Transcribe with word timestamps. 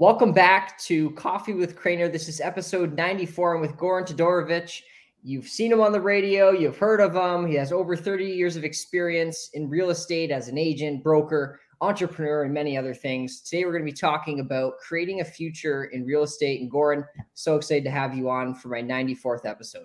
Welcome 0.00 0.32
back 0.32 0.78
to 0.78 1.10
Coffee 1.10 1.52
with 1.52 1.76
Crainer. 1.76 2.08
This 2.08 2.26
is 2.26 2.40
episode 2.40 2.96
94. 2.96 3.56
I'm 3.56 3.60
with 3.60 3.76
Goran 3.76 4.06
Todorovic. 4.06 4.80
You've 5.22 5.46
seen 5.46 5.70
him 5.70 5.82
on 5.82 5.92
the 5.92 6.00
radio, 6.00 6.52
you've 6.52 6.78
heard 6.78 7.02
of 7.02 7.14
him. 7.14 7.46
He 7.46 7.54
has 7.56 7.70
over 7.70 7.94
30 7.94 8.24
years 8.24 8.56
of 8.56 8.64
experience 8.64 9.50
in 9.52 9.68
real 9.68 9.90
estate 9.90 10.30
as 10.30 10.48
an 10.48 10.56
agent, 10.56 11.04
broker, 11.04 11.60
entrepreneur, 11.82 12.44
and 12.44 12.54
many 12.54 12.78
other 12.78 12.94
things. 12.94 13.42
Today, 13.42 13.66
we're 13.66 13.72
going 13.72 13.84
to 13.84 13.92
be 13.92 13.94
talking 13.94 14.40
about 14.40 14.78
creating 14.78 15.20
a 15.20 15.24
future 15.24 15.84
in 15.84 16.06
real 16.06 16.22
estate. 16.22 16.62
And 16.62 16.72
Goran, 16.72 17.04
so 17.34 17.56
excited 17.56 17.84
to 17.84 17.90
have 17.90 18.16
you 18.16 18.30
on 18.30 18.54
for 18.54 18.68
my 18.68 18.80
94th 18.80 19.44
episode. 19.44 19.84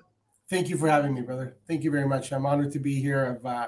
Thank 0.50 0.70
you 0.70 0.78
for 0.78 0.88
having 0.88 1.14
me, 1.14 1.24
brother. 1.24 1.58
Thank 1.68 1.84
you 1.84 1.92
very 1.92 2.08
much. 2.08 2.32
I'm 2.32 2.46
honored 2.46 2.72
to 2.72 2.80
be 2.80 3.02
here. 3.02 3.38
I've 3.38 3.46
uh, 3.46 3.68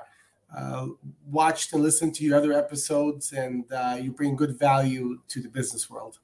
uh, 0.57 0.87
watched 1.25 1.73
and 1.73 1.83
listened 1.83 2.15
to 2.15 2.23
your 2.23 2.37
other 2.37 2.53
episodes, 2.53 3.33
and 3.33 3.65
uh, 3.73 3.97
you 3.99 4.13
bring 4.13 4.37
good 4.37 4.57
value 4.57 5.19
to 5.27 5.41
the 5.41 5.49
business 5.49 5.89
world. 5.89 6.19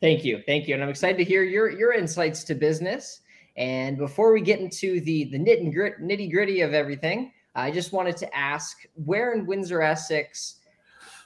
Thank 0.00 0.24
you, 0.24 0.42
thank 0.46 0.68
you, 0.68 0.74
and 0.74 0.82
I'm 0.82 0.90
excited 0.90 1.16
to 1.18 1.24
hear 1.24 1.42
your 1.42 1.70
your 1.70 1.92
insights 1.92 2.44
to 2.44 2.54
business. 2.54 3.20
And 3.56 3.96
before 3.96 4.32
we 4.32 4.42
get 4.42 4.60
into 4.60 5.00
the 5.00 5.24
the 5.24 5.38
nit 5.38 5.60
and 5.60 5.72
grit, 5.72 6.00
nitty 6.00 6.30
gritty 6.30 6.60
of 6.60 6.74
everything, 6.74 7.32
I 7.54 7.70
just 7.70 7.92
wanted 7.92 8.18
to 8.18 8.36
ask, 8.36 8.76
where 8.94 9.32
in 9.32 9.46
Windsor, 9.46 9.80
Essex, 9.80 10.56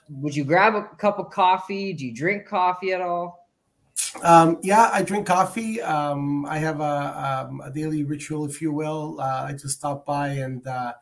would 0.08 0.34
you 0.34 0.44
grab 0.44 0.76
a 0.76 0.84
cup 0.96 1.18
of 1.18 1.30
coffee? 1.30 1.92
Do 1.92 2.06
you 2.06 2.14
drink 2.14 2.46
coffee 2.46 2.92
at 2.92 3.00
all? 3.00 3.48
Um, 4.22 4.58
yeah, 4.62 4.90
I 4.92 5.02
drink 5.02 5.26
coffee. 5.26 5.82
Um, 5.82 6.46
I 6.46 6.58
have 6.58 6.80
a, 6.80 7.48
um, 7.48 7.60
a, 7.60 7.70
daily 7.70 8.04
ritual, 8.04 8.44
if 8.44 8.62
you 8.62 8.72
will. 8.72 9.20
Uh, 9.20 9.46
I 9.48 9.52
just 9.52 9.78
stop 9.78 10.06
by 10.06 10.28
and 10.28 10.64
uh, 10.66 10.94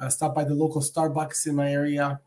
uh, 0.00 0.08
stop 0.08 0.34
by 0.34 0.44
the 0.44 0.54
local 0.54 0.80
Starbucks 0.80 1.46
in 1.46 1.54
my 1.54 1.72
area. 1.72 2.20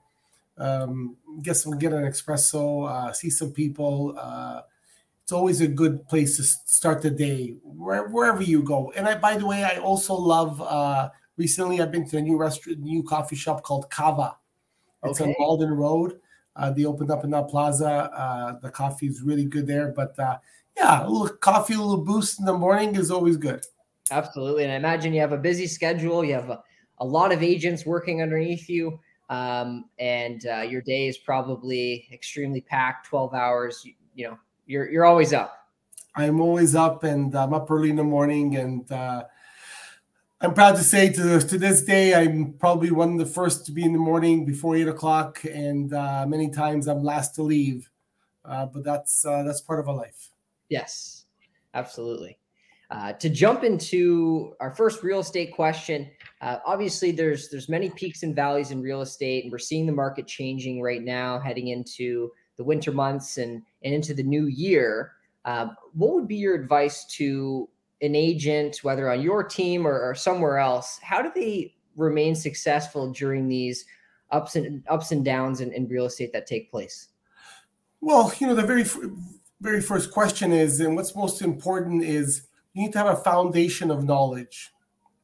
Um, 0.58 1.18
get 1.42 1.58
some, 1.58 1.78
get 1.78 1.94
an 1.94 2.04
espresso, 2.04 2.90
uh, 2.90 3.12
see 3.12 3.30
some 3.30 3.52
people. 3.52 4.18
It's 5.26 5.32
always 5.32 5.60
a 5.60 5.68
good 5.68 6.08
place 6.08 6.38
to 6.38 6.44
start 6.44 7.02
the 7.02 7.10
day 7.10 7.56
where, 7.64 8.08
wherever 8.10 8.44
you 8.44 8.62
go. 8.62 8.92
And 8.96 9.08
I, 9.08 9.18
by 9.18 9.36
the 9.38 9.48
way, 9.48 9.64
I 9.64 9.78
also 9.78 10.14
love. 10.14 10.62
Uh, 10.62 11.10
recently, 11.36 11.82
I've 11.82 11.92
been 11.92 12.08
to 12.10 12.18
a 12.18 12.22
new 12.22 12.38
restaurant, 12.38 12.78
new 12.82 13.02
coffee 13.02 13.36
shop 13.36 13.64
called 13.64 13.90
Kava. 13.90 14.38
It's 15.04 15.20
okay. 15.20 15.32
on 15.32 15.36
Malden 15.40 15.72
Road. 15.72 16.20
Uh, 16.56 16.70
they 16.70 16.86
opened 16.86 17.10
up 17.10 17.24
in 17.24 17.32
that 17.32 17.48
plaza. 17.48 17.88
Uh, 18.16 18.60
the 18.60 18.70
coffee 18.70 19.08
is 19.08 19.24
really 19.24 19.46
good 19.46 19.66
there. 19.66 19.92
But 19.96 20.14
uh, 20.20 20.38
yeah, 20.78 21.08
a 21.08 21.10
little 21.10 21.36
coffee, 21.38 21.74
a 21.74 21.80
little 21.80 22.06
boost 22.06 22.40
in 22.40 22.46
the 22.46 22.54
morning 22.54 22.96
is 22.96 23.10
always 23.10 23.36
good. 23.36 23.66
Absolutely. 24.12 24.66
And 24.66 24.74
I 24.74 24.76
imagine 24.76 25.12
you 25.12 25.22
have 25.22 25.32
a 25.32 25.40
busy 25.40 25.66
schedule. 25.66 26.24
You 26.24 26.36
have 26.36 26.52
a, 26.52 26.64
a 27.00 27.06
lot 27.06 27.32
of 27.32 27.42
agents 27.42 27.84
working 27.84 28.22
underneath 28.22 28.70
you. 28.70 29.00
Um, 29.32 29.86
and 29.98 30.46
uh, 30.46 30.62
your 30.62 30.84
day 30.84 31.08
is 31.08 31.18
probably 31.18 32.08
extremely 32.14 32.62
packed 32.62 33.08
12 33.08 33.34
hours. 33.34 33.82
You, 33.84 33.94
you, 34.14 34.28
know, 34.28 34.38
you're, 34.66 34.90
you're 34.90 35.06
always 35.06 35.34
up. 35.34 35.54
I'm 36.16 36.40
always 36.40 36.76
up 36.76 37.04
and 37.04 37.36
I'm 37.36 37.54
up 37.54 37.70
early 37.70 37.90
in 37.90 37.96
the 37.98 38.04
morning 38.04 38.56
and 38.56 38.90
uh, 38.92 39.26
I'm 40.42 40.54
proud 40.54 40.76
to 40.76 40.84
say 40.84 41.12
to 41.14 41.40
to 41.40 41.58
this 41.58 41.84
day, 41.84 42.14
I'm 42.14 42.54
probably 42.54 42.92
one 42.92 43.14
of 43.14 43.20
the 43.20 43.26
first 43.26 43.66
to 43.66 43.72
be 43.72 43.84
in 43.84 43.94
the 43.94 44.00
morning 44.00 44.46
before 44.46 44.76
eight 44.76 44.88
o'clock, 44.88 45.44
and 45.46 45.94
uh, 45.94 46.26
many 46.28 46.50
times 46.50 46.88
I'm 46.88 47.04
last 47.04 47.36
to 47.36 47.42
leave. 47.42 47.90
Uh, 48.44 48.66
but 48.66 48.84
that's 48.84 49.26
uh, 49.26 49.44
that's 49.44 49.62
part 49.62 49.80
of 49.80 49.88
a 49.88 49.92
life. 49.92 50.30
Yes, 50.70 51.26
absolutely. 51.74 52.38
Uh, 52.92 53.14
to 53.14 53.30
jump 53.30 53.64
into 53.64 54.54
our 54.60 54.70
first 54.70 55.02
real 55.02 55.20
estate 55.20 55.52
question, 55.54 56.12
uh, 56.42 56.58
obviously 56.66 57.12
there's 57.12 57.50
there's 57.50 57.70
many 57.70 57.90
peaks 57.92 58.22
and 58.22 58.36
valleys 58.36 58.72
in 58.72 58.82
real 58.82 59.02
estate, 59.02 59.46
and 59.46 59.52
we're 59.52 59.58
seeing 59.58 59.86
the 59.86 59.94
market 59.94 60.28
changing 60.28 60.82
right 60.82 61.02
now, 61.02 61.40
heading 61.40 61.70
into 61.70 62.30
the 62.58 62.64
winter 62.64 62.92
months 62.92 63.38
and 63.38 63.62
and 63.84 63.94
into 63.94 64.14
the 64.14 64.24
new 64.24 64.46
year. 64.48 65.14
Uh, 65.46 65.68
what 65.94 66.14
would 66.14 66.28
be 66.28 66.38
your 66.38 66.56
advice 66.56 67.06
to 67.06 67.70
an 68.02 68.16
agent, 68.16 68.80
whether 68.84 69.10
on 69.10 69.22
your 69.22 69.44
team 69.44 69.88
or, 69.88 70.00
or 70.00 70.16
somewhere 70.16 70.58
else, 70.58 71.00
how 71.02 71.22
do 71.22 71.32
they 71.36 71.74
remain 71.96 72.36
successful 72.36 73.12
during 73.12 73.48
these 73.48 73.86
ups 74.32 74.56
and 74.56 74.84
ups 74.88 75.12
and 75.12 75.24
downs 75.24 75.62
in, 75.62 75.72
in 75.72 75.88
real 75.88 76.06
estate 76.06 76.34
that 76.34 76.48
take 76.48 76.70
place? 76.72 77.10
Well, 78.02 78.34
you 78.40 78.48
know, 78.48 78.56
the 78.56 78.64
very 78.64 78.86
very 79.62 79.82
first 79.82 80.12
question 80.12 80.52
is, 80.52 80.80
and 80.80 80.96
what's 80.96 81.16
most 81.16 81.42
important 81.42 82.04
is 82.04 82.48
you 82.74 82.84
need 82.84 82.92
to 82.92 82.98
have 82.98 83.08
a 83.08 83.24
foundation 83.24 83.90
of 83.90 84.04
knowledge, 84.04 84.72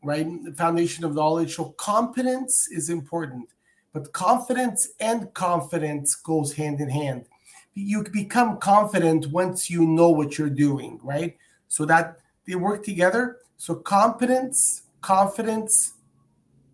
right? 0.03 0.25
The 0.43 0.53
foundation 0.53 1.03
of 1.03 1.13
knowledge. 1.13 1.55
So 1.55 1.75
competence 1.77 2.67
is 2.71 2.89
important, 2.89 3.49
but 3.93 4.13
confidence 4.13 4.89
and 4.99 5.33
confidence 5.33 6.15
goes 6.15 6.53
hand 6.53 6.79
in 6.79 6.89
hand. 6.89 7.25
You 7.73 8.03
become 8.03 8.57
confident 8.57 9.27
once 9.27 9.69
you 9.69 9.85
know 9.85 10.09
what 10.09 10.37
you're 10.37 10.49
doing, 10.49 10.99
right? 11.03 11.37
So 11.67 11.85
that 11.85 12.17
they 12.45 12.55
work 12.55 12.83
together. 12.83 13.37
So 13.57 13.75
competence, 13.75 14.83
confidence, 15.01 15.93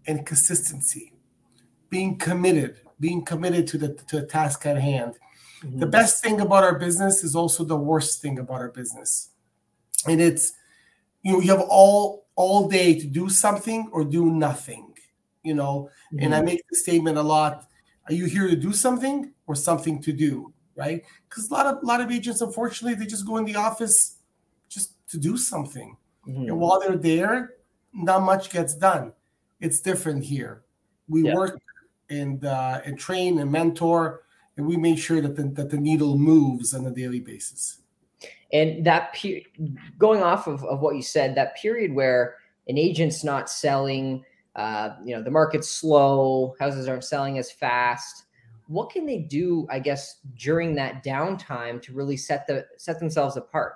and 0.07 0.25
consistency. 0.25 1.13
Being 1.89 2.17
committed, 2.17 2.81
being 2.99 3.23
committed 3.23 3.67
to 3.67 3.77
the 3.77 3.93
to 4.07 4.21
the 4.21 4.25
task 4.25 4.65
at 4.65 4.79
hand. 4.79 5.15
Mm-hmm. 5.63 5.79
The 5.79 5.87
best 5.87 6.23
thing 6.23 6.41
about 6.41 6.63
our 6.63 6.77
business 6.77 7.23
is 7.23 7.35
also 7.35 7.63
the 7.63 7.77
worst 7.77 8.21
thing 8.21 8.39
about 8.39 8.61
our 8.61 8.69
business. 8.69 9.29
And 10.07 10.21
it's 10.21 10.53
you 11.23 11.33
know, 11.33 11.39
you 11.41 11.51
have 11.51 11.65
all 11.69 12.27
all 12.35 12.67
day 12.67 12.97
to 12.99 13.07
do 13.07 13.29
something 13.29 13.89
or 13.91 14.03
do 14.03 14.25
nothing, 14.25 14.86
you 15.47 15.55
know. 15.55 15.89
Mm-hmm. 16.13 16.25
And 16.25 16.35
I 16.35 16.41
make 16.41 16.61
the 16.69 16.75
statement 16.75 17.17
a 17.17 17.23
lot. 17.23 17.67
Are 18.07 18.13
you 18.13 18.25
here 18.25 18.47
to 18.47 18.55
do 18.55 18.73
something 18.73 19.31
or 19.47 19.55
something 19.55 20.01
to 20.01 20.11
do? 20.11 20.53
Right? 20.75 21.03
Because 21.27 21.49
a 21.49 21.53
lot 21.53 21.65
of 21.65 21.81
a 21.81 21.85
lot 21.85 22.01
of 22.01 22.11
agents, 22.11 22.41
unfortunately, 22.41 22.95
they 22.99 23.09
just 23.09 23.25
go 23.25 23.37
in 23.37 23.45
the 23.45 23.55
office 23.55 24.17
just 24.69 24.93
to 25.09 25.17
do 25.17 25.37
something. 25.37 25.97
Mm-hmm. 26.27 26.49
And 26.49 26.59
while 26.59 26.79
they're 26.79 26.97
there, 26.97 27.53
not 27.93 28.21
much 28.21 28.49
gets 28.51 28.75
done. 28.75 29.13
It's 29.59 29.79
different 29.79 30.23
here. 30.23 30.63
We 31.07 31.23
yeah. 31.23 31.33
work 31.33 31.59
and 32.09 32.45
uh, 32.45 32.81
and 32.85 32.99
train 32.99 33.39
and 33.39 33.51
mentor, 33.51 34.23
and 34.57 34.67
we 34.67 34.77
make 34.77 34.99
sure 34.99 35.21
that 35.21 35.35
the, 35.35 35.43
that 35.43 35.69
the 35.69 35.77
needle 35.77 36.17
moves 36.17 36.73
on 36.73 36.85
a 36.85 36.91
daily 36.91 37.21
basis. 37.21 37.79
And 38.53 38.85
that 38.85 39.13
pe- 39.13 39.43
going 39.97 40.21
off 40.23 40.47
of, 40.47 40.63
of 40.63 40.79
what 40.79 40.95
you 40.95 41.01
said, 41.01 41.35
that 41.35 41.57
period 41.57 41.93
where 41.93 42.35
an 42.67 42.77
agent's 42.77 43.23
not 43.23 43.49
selling, 43.49 44.23
uh, 44.57 44.95
you 45.05 45.15
know, 45.15 45.21
the 45.21 45.31
market's 45.31 45.69
slow, 45.69 46.55
houses 46.59 46.87
aren't 46.87 47.03
selling 47.03 47.37
as 47.37 47.51
fast. 47.51 48.25
What 48.67 48.89
can 48.89 49.05
they 49.05 49.19
do, 49.19 49.65
I 49.69 49.79
guess, 49.79 50.17
during 50.35 50.75
that 50.75 51.03
downtime 51.03 51.81
to 51.83 51.93
really 51.93 52.17
set 52.17 52.47
the 52.47 52.65
set 52.77 52.99
themselves 52.99 53.37
apart? 53.37 53.75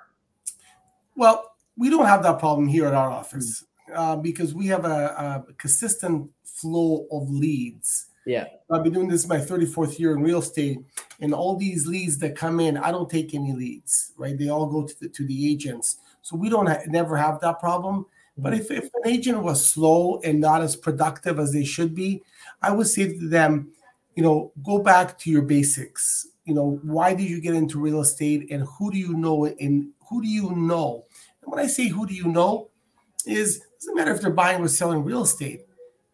Well, 1.15 1.53
we 1.77 1.89
don't 1.89 2.07
have 2.07 2.23
that 2.23 2.39
problem 2.39 2.67
here 2.67 2.87
at 2.87 2.93
our 2.93 3.11
office 3.11 3.63
uh, 3.95 4.15
because 4.17 4.53
we 4.53 4.67
have 4.67 4.85
a, 4.85 5.45
a, 5.49 5.53
consistent 5.53 6.29
flow 6.43 7.07
of 7.11 7.29
leads. 7.29 8.07
Yeah. 8.25 8.45
I've 8.71 8.83
been 8.83 8.93
doing 8.93 9.07
this 9.07 9.27
my 9.27 9.37
34th 9.37 9.97
year 9.97 10.13
in 10.13 10.21
real 10.21 10.39
estate, 10.39 10.79
and 11.19 11.33
all 11.33 11.55
these 11.55 11.87
leads 11.87 12.17
that 12.19 12.35
come 12.35 12.59
in, 12.59 12.77
I 12.77 12.91
don't 12.91 13.09
take 13.09 13.33
any 13.33 13.53
leads, 13.53 14.13
right? 14.17 14.37
They 14.37 14.49
all 14.49 14.67
go 14.67 14.85
to 14.85 14.99
the, 14.99 15.09
to 15.09 15.25
the 15.25 15.51
agents. 15.51 15.97
So 16.21 16.35
we 16.35 16.49
don't 16.49 16.67
ha- 16.67 16.81
never 16.87 17.17
have 17.17 17.39
that 17.41 17.59
problem. 17.59 18.05
But 18.41 18.55
if, 18.55 18.71
if 18.71 18.85
an 18.85 19.05
agent 19.05 19.43
was 19.43 19.65
slow 19.65 20.19
and 20.23 20.39
not 20.39 20.61
as 20.61 20.75
productive 20.75 21.39
as 21.39 21.53
they 21.53 21.63
should 21.63 21.93
be, 21.93 22.23
I 22.61 22.71
would 22.71 22.87
say 22.87 23.17
to 23.17 23.27
them, 23.27 23.71
you 24.15 24.23
know, 24.23 24.51
go 24.63 24.79
back 24.79 25.17
to 25.19 25.29
your 25.29 25.43
basics. 25.43 26.27
You 26.45 26.55
know, 26.55 26.79
why 26.83 27.13
did 27.13 27.29
you 27.29 27.39
get 27.39 27.53
into 27.53 27.79
real 27.79 28.01
estate 28.01 28.51
and 28.51 28.63
who 28.63 28.91
do 28.91 28.97
you 28.97 29.13
know 29.13 29.45
and 29.45 29.89
who 30.09 30.21
do 30.21 30.27
you 30.27 30.55
know? 30.55 31.05
And 31.41 31.51
when 31.51 31.63
I 31.63 31.67
say 31.67 31.87
who 31.87 32.07
do 32.07 32.13
you 32.13 32.27
know, 32.27 32.69
is 33.25 33.61
doesn't 33.79 33.95
matter 33.95 34.13
if 34.13 34.21
they're 34.21 34.31
buying 34.31 34.61
or 34.61 34.67
selling 34.67 35.03
real 35.03 35.23
estate. 35.23 35.65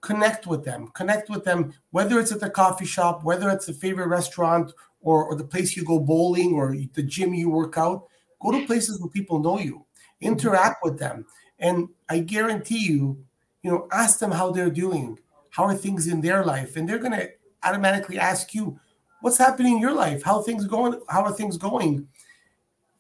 Connect 0.02 0.48
with 0.48 0.64
them. 0.64 0.90
Connect 0.94 1.30
with 1.30 1.44
them, 1.44 1.74
whether 1.92 2.20
it's 2.20 2.32
at 2.32 2.40
the 2.40 2.50
coffee 2.50 2.86
shop, 2.86 3.24
whether 3.24 3.50
it's 3.50 3.68
a 3.68 3.74
favorite 3.74 4.08
restaurant, 4.08 4.74
or, 5.02 5.26
or 5.26 5.36
the 5.36 5.44
place 5.44 5.76
you 5.76 5.84
go 5.84 6.00
bowling, 6.00 6.54
or 6.54 6.76
the 6.94 7.04
gym 7.04 7.34
you 7.34 7.50
work 7.50 7.78
out. 7.78 8.08
Go 8.42 8.52
to 8.52 8.66
places 8.66 9.00
where 9.00 9.10
people 9.10 9.40
know 9.40 9.60
you. 9.60 9.86
Interact 10.22 10.84
with 10.84 10.98
them, 10.98 11.26
and 11.60 11.90
I 12.10 12.20
guarantee 12.20 12.86
you, 12.88 13.24
you 13.64 13.72
know, 13.72 13.88
ask 13.92 14.20
them 14.20 14.32
how 14.32 14.52
they're 14.52 14.70
doing. 14.70 15.20
How 15.50 15.64
are 15.64 15.76
things 15.76 16.08
in 16.08 16.22
their 16.22 16.46
life? 16.46 16.76
And 16.76 16.88
they're 16.88 17.00
gonna 17.00 17.28
automatically 17.64 18.20
ask 18.20 18.54
you, 18.54 18.80
what's 19.22 19.38
happening 19.38 19.74
in 19.74 19.82
your 19.82 19.94
life? 19.94 20.24
How 20.24 20.42
things 20.42 20.66
going? 20.66 21.02
How 21.10 21.24
are 21.24 21.34
things 21.34 21.58
going? 21.58 22.08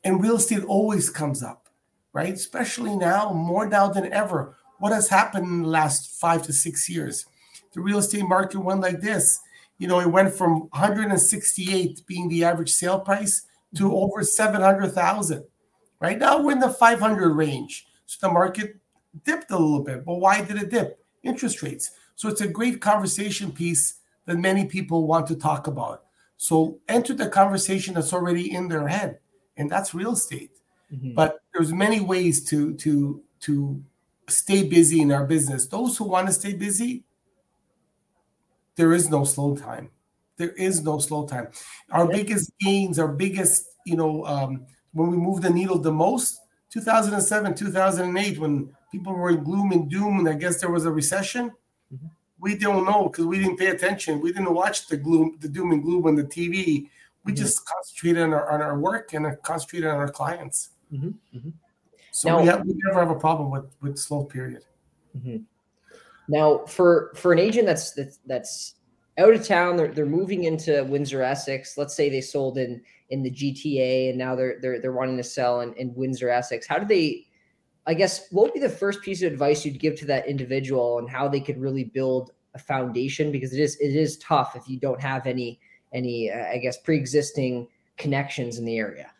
and 0.07 0.21
real 0.21 0.37
estate 0.37 0.63
always 0.63 1.09
comes 1.09 1.43
up, 1.43 1.67
right? 2.13 2.33
Especially 2.33 2.95
now, 2.95 3.33
more 3.33 3.67
now 3.67 3.89
than 3.89 4.11
ever. 4.13 4.55
What 4.79 4.93
has 4.93 5.09
happened 5.09 5.47
in 5.47 5.63
the 5.63 5.67
last 5.67 6.19
five 6.19 6.43
to 6.43 6.53
six 6.53 6.87
years? 6.89 7.25
The 7.73 7.81
real 7.81 7.97
estate 7.97 8.23
market 8.23 8.59
went 8.59 8.81
like 8.81 9.01
this. 9.01 9.39
You 9.79 9.87
know, 9.87 9.99
it 9.99 10.09
went 10.09 10.33
from 10.33 10.61
168 10.69 12.01
being 12.07 12.29
the 12.29 12.45
average 12.45 12.71
sale 12.71 12.99
price 12.99 13.45
to 13.75 13.83
mm-hmm. 13.83 13.95
over 13.95 14.23
700,000. 14.23 15.43
Right 15.99 16.17
now, 16.17 16.41
we're 16.41 16.53
in 16.53 16.59
the 16.59 16.69
500 16.69 17.29
range. 17.33 17.86
So 18.07 18.27
the 18.27 18.33
market 18.33 18.77
dipped 19.23 19.51
a 19.51 19.57
little 19.57 19.83
bit. 19.83 20.03
But 20.03 20.15
why 20.15 20.43
did 20.43 20.57
it 20.57 20.71
dip? 20.71 21.05
Interest 21.21 21.61
rates. 21.61 21.91
So 22.15 22.29
it's 22.29 22.41
a 22.41 22.47
great 22.47 22.81
conversation 22.81 23.51
piece 23.51 23.99
that 24.25 24.37
many 24.37 24.65
people 24.65 25.05
want 25.05 25.27
to 25.27 25.35
talk 25.35 25.67
about. 25.67 26.05
So 26.37 26.79
enter 26.87 27.13
the 27.13 27.29
conversation 27.29 27.93
that's 27.93 28.13
already 28.13 28.51
in 28.51 28.67
their 28.67 28.87
head 28.87 29.19
and 29.55 29.69
that's 29.69 29.93
real 29.93 30.13
estate. 30.13 30.51
Mm-hmm. 30.91 31.13
But 31.13 31.41
there's 31.53 31.73
many 31.73 31.99
ways 31.99 32.43
to 32.45 32.73
to 32.75 33.21
to 33.41 33.83
stay 34.29 34.63
busy 34.63 35.01
in 35.01 35.11
our 35.11 35.25
business. 35.25 35.67
Those 35.67 35.97
who 35.97 36.05
want 36.05 36.27
to 36.27 36.33
stay 36.33 36.53
busy, 36.53 37.03
there 38.75 38.93
is 38.93 39.09
no 39.09 39.23
slow 39.23 39.55
time. 39.55 39.89
There 40.37 40.51
is 40.51 40.83
no 40.83 40.99
slow 40.99 41.25
time. 41.25 41.49
Our 41.91 42.07
biggest 42.07 42.51
gains, 42.59 42.99
our 42.99 43.07
biggest, 43.07 43.65
you 43.85 43.95
know, 43.95 44.23
um, 44.25 44.65
when 44.93 45.09
we 45.09 45.17
move 45.17 45.41
the 45.41 45.49
needle 45.49 45.79
the 45.79 45.91
most, 45.91 46.39
2007, 46.71 47.55
2008, 47.55 48.39
when 48.39 48.69
people 48.91 49.13
were 49.13 49.29
in 49.29 49.43
gloom 49.43 49.71
and 49.71 49.89
doom, 49.89 50.19
and 50.19 50.29
I 50.29 50.33
guess 50.33 50.59
there 50.59 50.71
was 50.71 50.85
a 50.85 50.91
recession. 50.91 51.51
Mm-hmm. 51.93 52.07
We 52.39 52.57
don't 52.57 52.85
know 52.85 53.09
because 53.09 53.25
we 53.25 53.39
didn't 53.39 53.57
pay 53.57 53.67
attention. 53.67 54.21
We 54.21 54.31
didn't 54.31 54.53
watch 54.53 54.87
the 54.87 54.97
gloom, 54.97 55.37
the 55.39 55.47
doom 55.47 55.71
and 55.71 55.81
gloom 55.81 56.05
on 56.05 56.15
the 56.15 56.23
TV. 56.23 56.89
We 57.23 57.31
mm-hmm. 57.31 57.35
just 57.35 57.65
concentrated 57.65 58.23
on 58.23 58.33
our 58.33 58.51
on 58.51 58.61
our 58.61 58.77
work 58.79 59.13
and 59.13 59.25
concentrated 59.43 59.89
on 59.89 59.97
our 59.97 60.09
clients. 60.09 60.69
Mm-hmm. 60.93 61.07
mm-hmm. 61.37 61.49
So 62.11 62.29
now, 62.29 62.41
we, 62.41 62.47
have, 62.47 62.65
we 62.65 62.73
never 62.83 62.99
have 62.99 63.11
a 63.11 63.19
problem 63.19 63.51
with 63.51 63.65
with 63.81 63.97
slow 63.97 64.23
period. 64.23 64.63
Mm-hmm. 65.15 65.37
Now, 66.27 66.65
for 66.65 67.11
for 67.15 67.31
an 67.31 67.39
agent 67.39 67.67
that's 67.67 67.91
that's 67.91 68.19
that's 68.25 68.75
out 69.17 69.33
of 69.33 69.45
town, 69.45 69.77
they're 69.77 69.89
they're 69.89 70.05
moving 70.05 70.45
into 70.45 70.83
Windsor 70.85 71.21
Essex. 71.21 71.77
Let's 71.77 71.95
say 71.95 72.09
they 72.09 72.21
sold 72.21 72.57
in 72.57 72.81
in 73.09 73.23
the 73.23 73.31
GTA 73.31 74.09
and 74.09 74.17
now 74.17 74.35
they're 74.35 74.57
they're 74.61 74.81
they're 74.81 74.91
wanting 74.91 75.17
to 75.17 75.23
sell 75.23 75.61
in, 75.61 75.73
in 75.73 75.93
Windsor 75.95 76.29
Essex. 76.29 76.67
How 76.67 76.77
do 76.77 76.85
they? 76.85 77.25
I 77.85 77.93
guess 77.93 78.27
what 78.31 78.43
would 78.43 78.53
be 78.53 78.59
the 78.59 78.69
first 78.69 79.01
piece 79.01 79.21
of 79.21 79.31
advice 79.31 79.65
you'd 79.65 79.79
give 79.79 79.97
to 79.99 80.05
that 80.07 80.27
individual 80.27 80.99
and 80.99 81.09
how 81.09 81.29
they 81.29 81.39
could 81.39 81.59
really 81.59 81.85
build 81.85 82.31
a 82.53 82.59
foundation 82.59 83.31
because 83.31 83.53
it 83.53 83.61
is 83.61 83.77
it 83.77 83.95
is 83.95 84.17
tough 84.17 84.55
if 84.55 84.67
you 84.67 84.77
don't 84.77 84.99
have 84.99 85.25
any 85.25 85.59
any 85.93 86.29
uh, 86.29 86.47
I 86.47 86.57
guess 86.57 86.77
pre-existing 86.77 87.67
connections 87.97 88.57
in 88.57 88.65
the 88.65 88.77
area. 88.77 89.11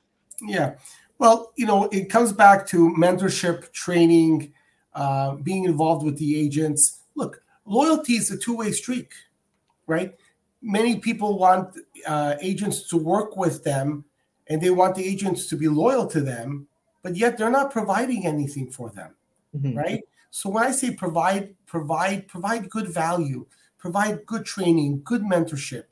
Yeah. 0.42 0.76
Well, 1.20 1.52
you 1.56 1.66
know, 1.66 1.86
it 1.86 2.10
comes 2.10 2.32
back 2.32 2.68
to 2.68 2.94
mentorship, 2.96 3.72
training, 3.72 4.54
uh, 4.94 5.36
being 5.36 5.64
involved 5.64 6.06
with 6.06 6.18
the 6.18 6.40
agents. 6.40 7.00
Look, 7.16 7.42
loyalty 7.66 8.14
is 8.14 8.30
a 8.30 8.38
two-way 8.38 8.72
street, 8.72 9.10
right? 9.88 10.14
Many 10.62 11.00
people 11.00 11.38
want 11.38 11.78
uh, 12.06 12.36
agents 12.42 12.88
to 12.90 12.98
work 12.98 13.38
with 13.38 13.64
them, 13.64 14.06
and 14.48 14.62
they 14.62 14.70
want 14.72 14.96
the 14.96 15.06
agents 15.06 15.48
to 15.48 15.56
be 15.56 15.68
loyal 15.68 16.08
to 16.08 16.22
them, 16.22 16.68
but 17.04 17.16
yet 17.16 17.38
they're 17.38 17.52
not 17.52 17.72
providing 17.72 18.26
anything 18.26 18.70
for 18.72 18.90
them, 18.90 19.16
mm-hmm. 19.56 19.78
right? 19.78 20.04
So 20.32 20.50
when 20.50 20.64
I 20.64 20.72
say 20.72 20.92
provide, 20.92 21.56
provide, 21.66 22.28
provide 22.28 22.70
good 22.70 22.88
value, 22.88 23.46
provide 23.78 24.26
good 24.26 24.46
training, 24.46 25.02
good 25.04 25.22
mentorship, 25.22 25.86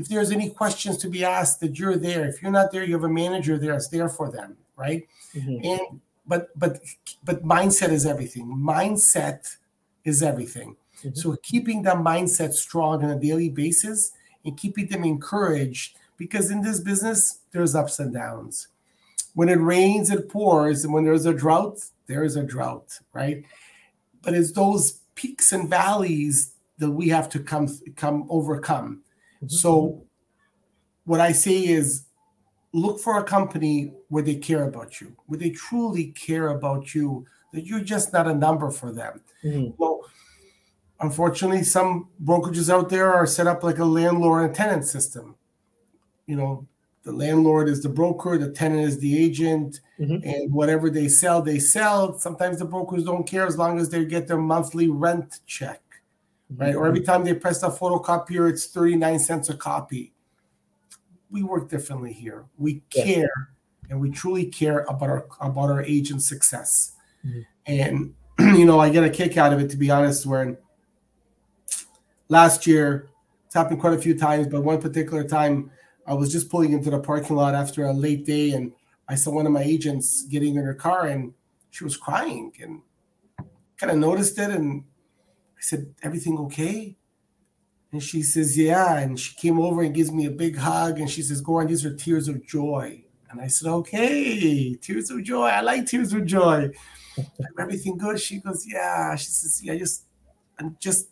if 0.00 0.08
there's 0.08 0.30
any 0.30 0.48
questions 0.48 0.96
to 0.96 1.08
be 1.08 1.24
asked 1.24 1.60
that 1.60 1.78
you're 1.78 1.96
there 1.96 2.26
if 2.26 2.40
you're 2.40 2.50
not 2.50 2.72
there 2.72 2.84
you 2.84 2.94
have 2.94 3.04
a 3.04 3.08
manager 3.08 3.58
there 3.58 3.72
that's 3.72 3.88
there 3.88 4.08
for 4.08 4.30
them 4.30 4.56
right 4.76 5.06
mm-hmm. 5.34 5.64
and 5.64 6.00
but 6.26 6.48
but 6.58 6.80
but 7.22 7.44
mindset 7.44 7.90
is 7.90 8.06
everything 8.06 8.46
mindset 8.46 9.56
is 10.04 10.22
everything 10.22 10.74
mm-hmm. 11.02 11.14
so 11.14 11.36
keeping 11.42 11.82
that 11.82 11.96
mindset 11.96 12.52
strong 12.52 13.04
on 13.04 13.10
a 13.10 13.20
daily 13.20 13.48
basis 13.48 14.12
and 14.44 14.56
keeping 14.56 14.86
them 14.88 15.04
encouraged 15.04 15.96
because 16.16 16.50
in 16.50 16.62
this 16.62 16.80
business 16.80 17.40
there's 17.52 17.74
ups 17.74 17.98
and 17.98 18.14
downs 18.14 18.68
when 19.34 19.48
it 19.48 19.60
rains 19.60 20.10
it 20.10 20.28
pours 20.28 20.84
and 20.84 20.92
when 20.92 21.04
there's 21.04 21.26
a 21.26 21.34
drought 21.34 21.78
there 22.06 22.24
is 22.24 22.36
a 22.36 22.42
drought 22.42 22.98
right 23.12 23.44
but 24.22 24.34
it's 24.34 24.52
those 24.52 25.00
peaks 25.14 25.52
and 25.52 25.68
valleys 25.68 26.52
that 26.78 26.90
we 26.90 27.08
have 27.08 27.28
to 27.28 27.38
come 27.38 27.68
come 27.96 28.26
overcome 28.30 29.02
Mm-hmm. 29.42 29.54
So, 29.54 30.02
what 31.04 31.20
I 31.20 31.32
say 31.32 31.66
is 31.66 32.04
look 32.72 33.00
for 33.00 33.18
a 33.18 33.24
company 33.24 33.92
where 34.08 34.22
they 34.22 34.36
care 34.36 34.64
about 34.64 35.00
you, 35.00 35.16
where 35.26 35.38
they 35.38 35.50
truly 35.50 36.08
care 36.08 36.48
about 36.48 36.94
you, 36.94 37.26
that 37.52 37.66
you're 37.66 37.80
just 37.80 38.12
not 38.12 38.28
a 38.28 38.34
number 38.34 38.70
for 38.70 38.92
them. 38.92 39.20
Mm-hmm. 39.42 39.70
Well, 39.78 40.00
unfortunately, 41.00 41.62
some 41.64 42.08
brokerages 42.22 42.72
out 42.72 42.88
there 42.88 43.12
are 43.12 43.26
set 43.26 43.46
up 43.46 43.62
like 43.62 43.78
a 43.78 43.84
landlord 43.84 44.44
and 44.44 44.54
tenant 44.54 44.86
system. 44.86 45.36
You 46.26 46.36
know, 46.36 46.66
the 47.02 47.12
landlord 47.12 47.68
is 47.68 47.82
the 47.82 47.88
broker, 47.88 48.38
the 48.38 48.50
tenant 48.50 48.82
is 48.82 48.98
the 48.98 49.18
agent, 49.18 49.80
mm-hmm. 49.98 50.26
and 50.28 50.52
whatever 50.52 50.90
they 50.90 51.08
sell, 51.08 51.42
they 51.42 51.58
sell. 51.58 52.18
Sometimes 52.18 52.58
the 52.58 52.64
brokers 52.64 53.04
don't 53.04 53.26
care 53.26 53.46
as 53.46 53.58
long 53.58 53.78
as 53.78 53.88
they 53.88 54.04
get 54.04 54.28
their 54.28 54.38
monthly 54.38 54.88
rent 54.88 55.40
check 55.46 55.82
right? 56.56 56.74
Or 56.74 56.86
every 56.86 57.02
time 57.02 57.24
they 57.24 57.34
press 57.34 57.62
a 57.62 57.70
photocopier, 57.70 58.50
it's 58.50 58.66
39 58.66 59.18
cents 59.18 59.48
a 59.48 59.56
copy. 59.56 60.12
We 61.30 61.42
work 61.42 61.68
differently 61.68 62.12
here. 62.12 62.44
We 62.58 62.82
care 62.90 63.50
and 63.88 64.00
we 64.00 64.10
truly 64.10 64.46
care 64.46 64.80
about 64.88 65.08
our 65.08 65.26
about 65.40 65.70
our 65.70 65.82
agent 65.82 66.22
success. 66.22 66.92
Mm-hmm. 67.24 67.40
And 67.66 68.14
you 68.58 68.64
know, 68.64 68.80
I 68.80 68.90
get 68.90 69.04
a 69.04 69.10
kick 69.10 69.36
out 69.36 69.52
of 69.52 69.60
it 69.60 69.70
to 69.70 69.76
be 69.76 69.90
honest, 69.90 70.26
when 70.26 70.56
last 72.30 72.66
year 72.66 73.10
it's 73.44 73.54
happened 73.54 73.80
quite 73.80 73.94
a 73.94 73.98
few 73.98 74.16
times, 74.16 74.46
but 74.46 74.62
one 74.62 74.80
particular 74.80 75.24
time 75.24 75.70
I 76.06 76.14
was 76.14 76.32
just 76.32 76.48
pulling 76.48 76.72
into 76.72 76.88
the 76.88 77.00
parking 77.00 77.36
lot 77.36 77.54
after 77.54 77.84
a 77.84 77.92
late 77.92 78.24
day 78.24 78.52
and 78.52 78.72
I 79.08 79.16
saw 79.16 79.32
one 79.32 79.44
of 79.44 79.52
my 79.52 79.62
agents 79.62 80.22
getting 80.22 80.54
in 80.54 80.64
her 80.64 80.74
car 80.74 81.08
and 81.08 81.34
she 81.70 81.82
was 81.82 81.96
crying 81.96 82.52
and 82.62 82.80
kind 83.76 83.90
of 83.90 83.98
noticed 83.98 84.38
it 84.38 84.50
and 84.50 84.84
I 85.60 85.60
said, 85.60 85.92
Everything 86.02 86.38
okay? 86.38 86.96
And 87.90 88.00
she 88.00 88.22
says, 88.22 88.56
Yeah. 88.56 88.98
And 88.98 89.18
she 89.18 89.34
came 89.34 89.58
over 89.60 89.82
and 89.82 89.92
gives 89.92 90.12
me 90.12 90.26
a 90.26 90.30
big 90.30 90.56
hug. 90.56 91.00
And 91.00 91.10
she 91.10 91.22
says, 91.22 91.42
Goran, 91.42 91.66
these 91.66 91.84
are 91.84 91.94
tears 91.94 92.28
of 92.28 92.46
joy. 92.46 93.02
And 93.30 93.40
I 93.40 93.48
said, 93.48 93.68
Okay, 93.68 94.74
tears 94.74 95.10
of 95.10 95.24
joy. 95.24 95.46
I 95.46 95.60
like 95.60 95.86
tears 95.86 96.12
of 96.12 96.24
joy. 96.24 96.70
Everything 97.58 97.98
good? 97.98 98.20
She 98.20 98.38
goes, 98.38 98.64
Yeah. 98.66 99.16
She 99.16 99.30
says, 99.30 99.60
Yeah, 99.62 99.74
just, 99.74 100.04
I'm 100.58 100.76
just, 100.78 101.08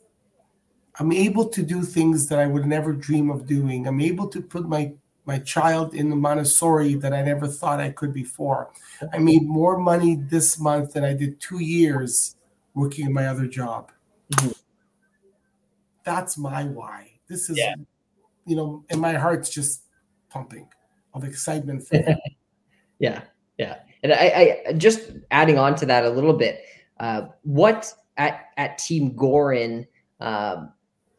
I'm 0.98 1.12
able 1.12 1.48
to 1.48 1.62
do 1.62 1.82
things 1.82 2.26
that 2.28 2.38
I 2.38 2.46
would 2.46 2.66
never 2.66 2.92
dream 2.92 3.30
of 3.30 3.46
doing. 3.46 3.86
I'm 3.86 4.00
able 4.00 4.28
to 4.28 4.40
put 4.40 4.68
my 4.68 4.92
my 5.28 5.38
child 5.40 5.94
in 5.94 6.08
the 6.08 6.16
Montessori 6.16 6.94
that 6.94 7.12
I 7.12 7.20
never 7.20 7.46
thought 7.46 7.80
I 7.80 7.90
could 7.90 8.14
before. 8.14 8.70
I 9.12 9.18
made 9.18 9.42
more 9.42 9.76
money 9.76 10.14
this 10.14 10.58
month 10.58 10.94
than 10.94 11.04
I 11.04 11.12
did 11.12 11.38
two 11.38 11.62
years 11.62 12.36
working 12.72 13.04
in 13.04 13.12
my 13.12 13.26
other 13.26 13.46
job. 13.46 13.92
Mm-hmm. 14.32 14.52
That's 16.02 16.38
my 16.38 16.64
why. 16.64 17.10
This 17.28 17.50
is, 17.50 17.58
yeah. 17.58 17.74
you 18.46 18.56
know, 18.56 18.84
and 18.88 19.02
my 19.02 19.12
heart's 19.12 19.50
just 19.50 19.82
pumping 20.30 20.66
of 21.12 21.24
excitement. 21.24 21.86
yeah, 22.98 23.20
yeah. 23.58 23.80
And 24.02 24.14
I, 24.14 24.62
I 24.66 24.72
just 24.72 25.10
adding 25.30 25.58
on 25.58 25.74
to 25.74 25.86
that 25.86 26.06
a 26.06 26.10
little 26.10 26.32
bit. 26.32 26.62
Uh, 27.00 27.26
what 27.42 27.92
at 28.16 28.46
at 28.56 28.78
Team 28.78 29.14
Goran, 29.14 29.86
um, 30.20 30.72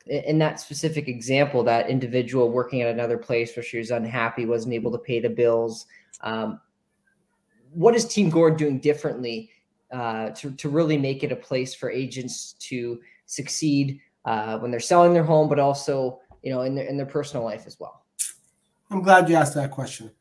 in 0.10 0.40
that 0.40 0.60
specific 0.60 1.08
example, 1.08 1.64
that 1.64 1.90
individual 1.90 2.52
working 2.52 2.82
at 2.82 2.90
another 2.90 3.18
place 3.18 3.56
where 3.56 3.64
she 3.64 3.78
was 3.78 3.92
unhappy, 3.92 4.46
wasn't 4.46 4.74
able 4.74 4.92
to 4.92 4.98
pay 4.98 5.20
the 5.20 5.30
bills. 5.30 5.86
Um, 6.22 6.60
what 7.74 7.96
is 7.96 8.06
Team 8.06 8.32
Goran 8.32 8.58
doing 8.58 8.80
differently 8.80 9.52
uh, 9.92 10.32
to, 10.32 10.52
to 10.52 10.70
really 10.70 10.98
make 10.98 11.24
it 11.24 11.32
a 11.32 11.36
place 11.36 11.76
for 11.76 11.92
agents 11.92 12.54
to 12.54 13.00
succeed 13.26 14.00
uh, 14.26 14.58
when 14.58 14.72
they're 14.72 14.80
selling 14.80 15.14
their 15.14 15.24
home, 15.24 15.48
but 15.48 15.60
also 15.60 16.20
you 16.44 16.52
know 16.52 16.62
in 16.62 16.76
their 16.76 16.86
in 16.86 16.98
their 16.98 17.06
personal 17.06 17.44
life 17.44 17.64
as 17.68 17.80
well. 17.80 18.04
I'm 18.92 19.02
glad 19.02 19.30
you 19.30 19.36
asked 19.36 19.56
that 19.56 19.72
question. 19.72 20.12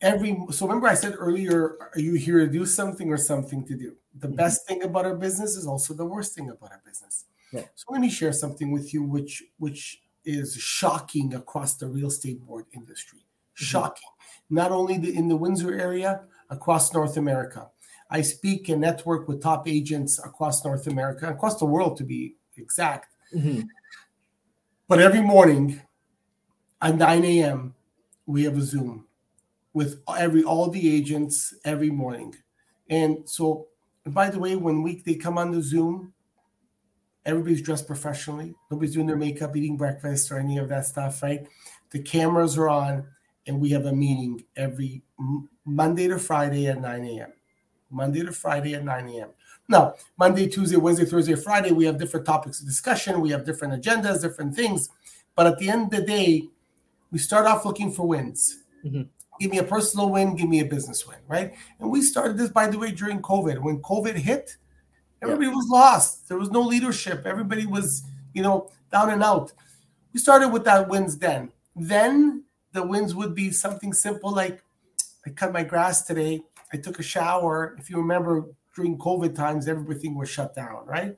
Every 0.00 0.36
so 0.50 0.66
remember 0.66 0.88
I 0.88 0.94
said 0.94 1.14
earlier, 1.18 1.90
are 1.94 2.00
you 2.00 2.14
here 2.14 2.38
to 2.40 2.50
do 2.50 2.66
something 2.66 3.10
or 3.10 3.16
something 3.16 3.64
to 3.66 3.76
do? 3.76 3.96
The 4.18 4.26
mm-hmm. 4.26 4.36
best 4.36 4.66
thing 4.66 4.82
about 4.82 5.04
our 5.04 5.14
business 5.14 5.56
is 5.56 5.66
also 5.66 5.94
the 5.94 6.04
worst 6.04 6.34
thing 6.34 6.50
about 6.50 6.72
our 6.72 6.82
business. 6.84 7.26
Yeah. 7.52 7.64
So 7.74 7.86
let 7.90 8.00
me 8.00 8.10
share 8.10 8.32
something 8.32 8.70
with 8.70 8.94
you, 8.94 9.02
which 9.02 9.42
which 9.58 10.02
is 10.24 10.54
shocking 10.56 11.34
across 11.34 11.76
the 11.76 11.88
real 11.88 12.08
estate 12.08 12.40
board 12.46 12.66
industry. 12.72 13.20
Mm-hmm. 13.20 13.64
Shocking, 13.64 14.08
not 14.48 14.72
only 14.72 14.98
the, 14.98 15.14
in 15.16 15.28
the 15.28 15.36
Windsor 15.36 15.78
area, 15.78 16.22
across 16.50 16.92
North 16.92 17.16
America. 17.16 17.68
I 18.10 18.22
speak 18.22 18.68
and 18.68 18.80
network 18.80 19.28
with 19.28 19.40
top 19.40 19.68
agents 19.68 20.18
across 20.18 20.64
North 20.64 20.86
America, 20.86 21.28
across 21.28 21.58
the 21.58 21.64
world 21.64 21.96
to 21.98 22.04
be 22.04 22.34
exact. 22.56 23.14
Mm-hmm. 23.34 23.62
But 24.88 25.00
every 25.00 25.20
morning 25.20 25.80
at 26.82 26.96
9 26.96 27.24
a.m., 27.24 27.74
we 28.26 28.42
have 28.44 28.58
a 28.58 28.62
Zoom 28.62 29.06
with 29.72 30.02
every 30.18 30.42
all 30.42 30.68
the 30.68 30.96
agents 30.96 31.54
every 31.64 31.90
morning. 31.90 32.34
And 32.88 33.28
so, 33.28 33.68
by 34.06 34.30
the 34.30 34.38
way, 34.38 34.56
when 34.56 34.82
we 34.82 35.02
they 35.02 35.14
come 35.14 35.38
on 35.38 35.52
the 35.52 35.62
Zoom, 35.62 36.12
everybody's 37.24 37.62
dressed 37.62 37.86
professionally. 37.86 38.54
Nobody's 38.70 38.94
doing 38.94 39.06
their 39.06 39.16
makeup, 39.16 39.56
eating 39.56 39.76
breakfast, 39.76 40.30
or 40.30 40.38
any 40.38 40.58
of 40.58 40.68
that 40.68 40.86
stuff, 40.86 41.22
right? 41.22 41.46
The 41.90 42.02
cameras 42.02 42.56
are 42.56 42.68
on, 42.68 43.06
and 43.46 43.60
we 43.60 43.70
have 43.70 43.86
a 43.86 43.92
meeting 43.92 44.44
every 44.56 45.02
Monday 45.64 46.08
to 46.08 46.18
Friday 46.18 46.66
at 46.68 46.80
9 46.80 47.04
a.m. 47.04 47.32
Monday 47.90 48.22
to 48.22 48.32
Friday 48.32 48.74
at 48.74 48.84
9 48.84 49.08
a.m. 49.08 49.28
Now, 49.68 49.94
Monday, 50.18 50.48
Tuesday, 50.48 50.76
Wednesday, 50.76 51.04
Thursday, 51.04 51.34
Friday, 51.34 51.72
we 51.72 51.84
have 51.84 51.98
different 51.98 52.26
topics 52.26 52.60
of 52.60 52.66
discussion. 52.66 53.20
We 53.20 53.30
have 53.30 53.44
different 53.44 53.80
agendas, 53.80 54.22
different 54.22 54.54
things. 54.54 54.88
But 55.36 55.46
at 55.46 55.58
the 55.58 55.68
end 55.68 55.84
of 55.84 56.00
the 56.00 56.06
day, 56.06 56.48
we 57.10 57.18
start 57.18 57.46
off 57.46 57.64
looking 57.64 57.92
for 57.92 58.06
wins. 58.06 58.64
Mm-hmm. 58.84 59.02
give 59.38 59.50
me 59.50 59.58
a 59.58 59.64
personal 59.64 60.08
win, 60.08 60.36
give 60.36 60.48
me 60.48 60.60
a 60.60 60.64
business 60.64 61.06
win, 61.06 61.18
right? 61.28 61.52
And 61.78 61.90
we 61.90 62.00
started 62.00 62.38
this, 62.38 62.50
by 62.50 62.66
the 62.66 62.78
way, 62.78 62.92
during 62.92 63.20
COVID. 63.20 63.58
When 63.58 63.82
COVID 63.82 64.14
hit, 64.14 64.56
everybody 65.22 65.48
yeah. 65.48 65.54
was 65.54 65.68
lost. 65.68 66.28
There 66.28 66.38
was 66.38 66.50
no 66.50 66.60
leadership. 66.60 67.26
Everybody 67.26 67.66
was, 67.66 68.02
you 68.32 68.42
know, 68.42 68.70
down 68.90 69.10
and 69.10 69.22
out. 69.22 69.52
We 70.12 70.20
started 70.20 70.48
with 70.48 70.64
that 70.64 70.88
wins 70.88 71.18
then. 71.18 71.52
Then 71.76 72.44
the 72.72 72.86
wins 72.86 73.14
would 73.14 73.34
be 73.34 73.50
something 73.50 73.92
simple 73.92 74.32
like 74.32 74.62
I 75.26 75.30
cut 75.30 75.52
my 75.52 75.62
grass 75.62 76.02
today. 76.02 76.42
I 76.72 76.76
took 76.76 76.98
a 76.98 77.02
shower. 77.02 77.76
If 77.78 77.90
you 77.90 77.96
remember 77.96 78.46
during 78.74 78.98
COVID 78.98 79.34
times, 79.34 79.68
everything 79.68 80.14
was 80.14 80.28
shut 80.28 80.54
down, 80.54 80.86
right? 80.86 81.16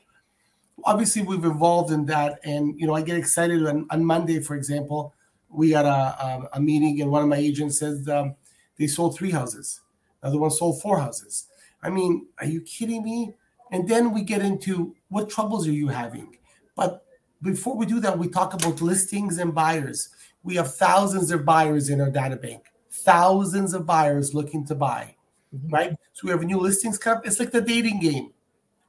Obviously, 0.85 1.23
we've 1.23 1.45
evolved 1.45 1.93
in 1.93 2.07
that. 2.07 2.41
And, 2.45 2.79
you 2.81 2.87
know, 2.87 2.95
I 2.95 3.03
get 3.03 3.17
excited 3.17 3.67
on, 3.67 3.87
on 3.91 4.05
Monday, 4.05 4.41
for 4.41 4.57
example, 4.57 5.15
we 5.49 5.71
got 5.71 5.85
a, 5.85 5.89
a, 5.89 6.49
a, 6.55 6.61
meeting 6.61 7.03
and 7.03 7.11
one 7.11 7.23
of 7.23 7.29
my 7.29 7.37
agents 7.37 7.79
says 7.79 8.09
um, 8.09 8.35
they 8.79 8.87
sold 8.87 9.17
three 9.17 9.31
houses. 9.31 9.83
Another 10.23 10.39
one 10.39 10.51
sold 10.51 10.81
four 10.81 10.99
houses. 10.99 11.47
I 11.83 11.91
mean, 11.91 12.27
are 12.39 12.47
you 12.47 12.63
kidding 12.63 13.03
me? 13.03 13.35
And 13.73 13.89
then 13.89 14.13
we 14.13 14.23
get 14.23 14.43
into 14.43 14.95
what 15.09 15.31
troubles 15.31 15.67
are 15.67 15.73
you 15.73 15.89
having? 15.89 16.37
But 16.77 17.05
before 17.41 17.77
we 17.77 17.87
do 17.87 17.99
that, 18.01 18.19
we 18.19 18.29
talk 18.29 18.55
about 18.55 18.81
listings 18.81 19.39
and 19.39 19.55
buyers. 19.55 20.11
We 20.45 20.55
have 20.57 20.75
thousands 20.75 21.31
of 21.31 21.45
buyers 21.45 21.89
in 21.89 22.01
our 22.01 22.11
data 22.11 22.37
bank, 22.37 22.67
thousands 22.91 23.75
of 23.75 23.87
buyers 23.87 24.35
looking 24.35 24.65
to 24.67 24.75
buy, 24.75 25.17
mm-hmm. 25.55 25.75
right? 25.75 25.97
So 26.13 26.27
we 26.27 26.31
have 26.31 26.43
a 26.43 26.45
new 26.45 26.59
listings 26.59 26.99
come. 26.99 27.23
It's 27.25 27.41
like 27.41 27.51
the 27.51 27.63
dating 27.63 28.01
game. 28.01 28.33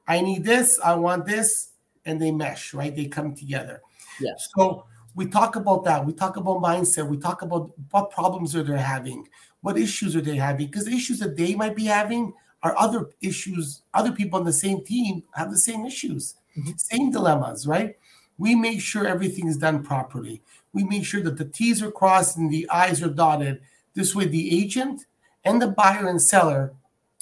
I 0.06 0.20
need 0.20 0.44
this, 0.44 0.78
I 0.84 0.94
want 0.94 1.24
this, 1.24 1.70
and 2.04 2.20
they 2.20 2.30
mesh, 2.30 2.74
right? 2.74 2.94
They 2.94 3.06
come 3.06 3.34
together. 3.34 3.80
Yeah. 4.20 4.34
So 4.36 4.84
we 5.14 5.26
talk 5.26 5.56
about 5.56 5.84
that. 5.84 6.04
We 6.04 6.12
talk 6.12 6.36
about 6.36 6.62
mindset. 6.62 7.08
We 7.08 7.16
talk 7.16 7.40
about 7.40 7.70
what 7.90 8.10
problems 8.10 8.54
are 8.54 8.62
they 8.62 8.78
having, 8.78 9.26
what 9.62 9.78
issues 9.78 10.14
are 10.14 10.20
they 10.20 10.36
having, 10.36 10.66
because 10.66 10.84
the 10.84 10.94
issues 10.94 11.20
that 11.20 11.36
they 11.36 11.54
might 11.54 11.74
be 11.74 11.86
having 11.86 12.34
are 12.64 12.74
other 12.78 13.10
issues. 13.20 13.82
Other 13.92 14.10
people 14.10 14.40
on 14.40 14.46
the 14.46 14.52
same 14.52 14.82
team 14.82 15.22
have 15.34 15.50
the 15.50 15.58
same 15.58 15.86
issues, 15.86 16.34
mm-hmm. 16.58 16.72
same 16.76 17.12
dilemmas, 17.12 17.66
right? 17.66 17.96
We 18.38 18.56
make 18.56 18.80
sure 18.80 19.06
everything 19.06 19.46
is 19.46 19.58
done 19.58 19.84
properly. 19.84 20.42
We 20.72 20.82
make 20.82 21.04
sure 21.04 21.22
that 21.22 21.38
the 21.38 21.44
T's 21.44 21.82
are 21.82 21.92
crossed 21.92 22.36
and 22.36 22.50
the 22.50 22.68
I's 22.68 23.02
are 23.02 23.08
dotted. 23.08 23.60
This 23.94 24.14
way, 24.14 24.26
the 24.26 24.58
agent 24.58 25.06
and 25.44 25.62
the 25.62 25.68
buyer 25.68 26.08
and 26.08 26.20
seller, 26.20 26.74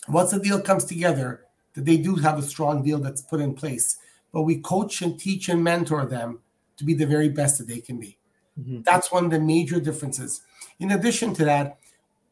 once 0.08 0.30
the 0.30 0.38
deal 0.38 0.60
comes 0.62 0.84
together, 0.84 1.44
that 1.74 1.84
they 1.84 1.98
do 1.98 2.14
have 2.14 2.38
a 2.38 2.42
strong 2.42 2.82
deal 2.82 2.98
that's 2.98 3.20
put 3.20 3.40
in 3.40 3.52
place. 3.52 3.98
But 4.32 4.42
we 4.42 4.58
coach 4.58 5.02
and 5.02 5.18
teach 5.18 5.50
and 5.50 5.62
mentor 5.62 6.06
them 6.06 6.38
to 6.78 6.84
be 6.84 6.94
the 6.94 7.06
very 7.06 7.28
best 7.28 7.58
that 7.58 7.66
they 7.66 7.80
can 7.80 7.98
be. 7.98 8.16
Mm-hmm. 8.58 8.82
That's 8.82 9.12
one 9.12 9.26
of 9.26 9.30
the 9.30 9.40
major 9.40 9.80
differences. 9.80 10.42
In 10.80 10.92
addition 10.92 11.34
to 11.34 11.44
that, 11.44 11.78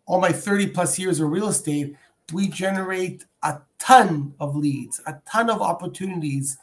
all 0.06 0.20
my 0.20 0.32
30 0.32 0.68
plus 0.68 0.98
years 0.98 1.20
of 1.20 1.30
real 1.30 1.48
estate, 1.48 1.96
we 2.32 2.48
generate 2.48 3.24
a 3.42 3.58
ton 3.78 4.34
of 4.40 4.56
leads, 4.56 5.00
a 5.06 5.14
ton 5.30 5.50
of 5.50 5.60
opportunities 5.60 6.58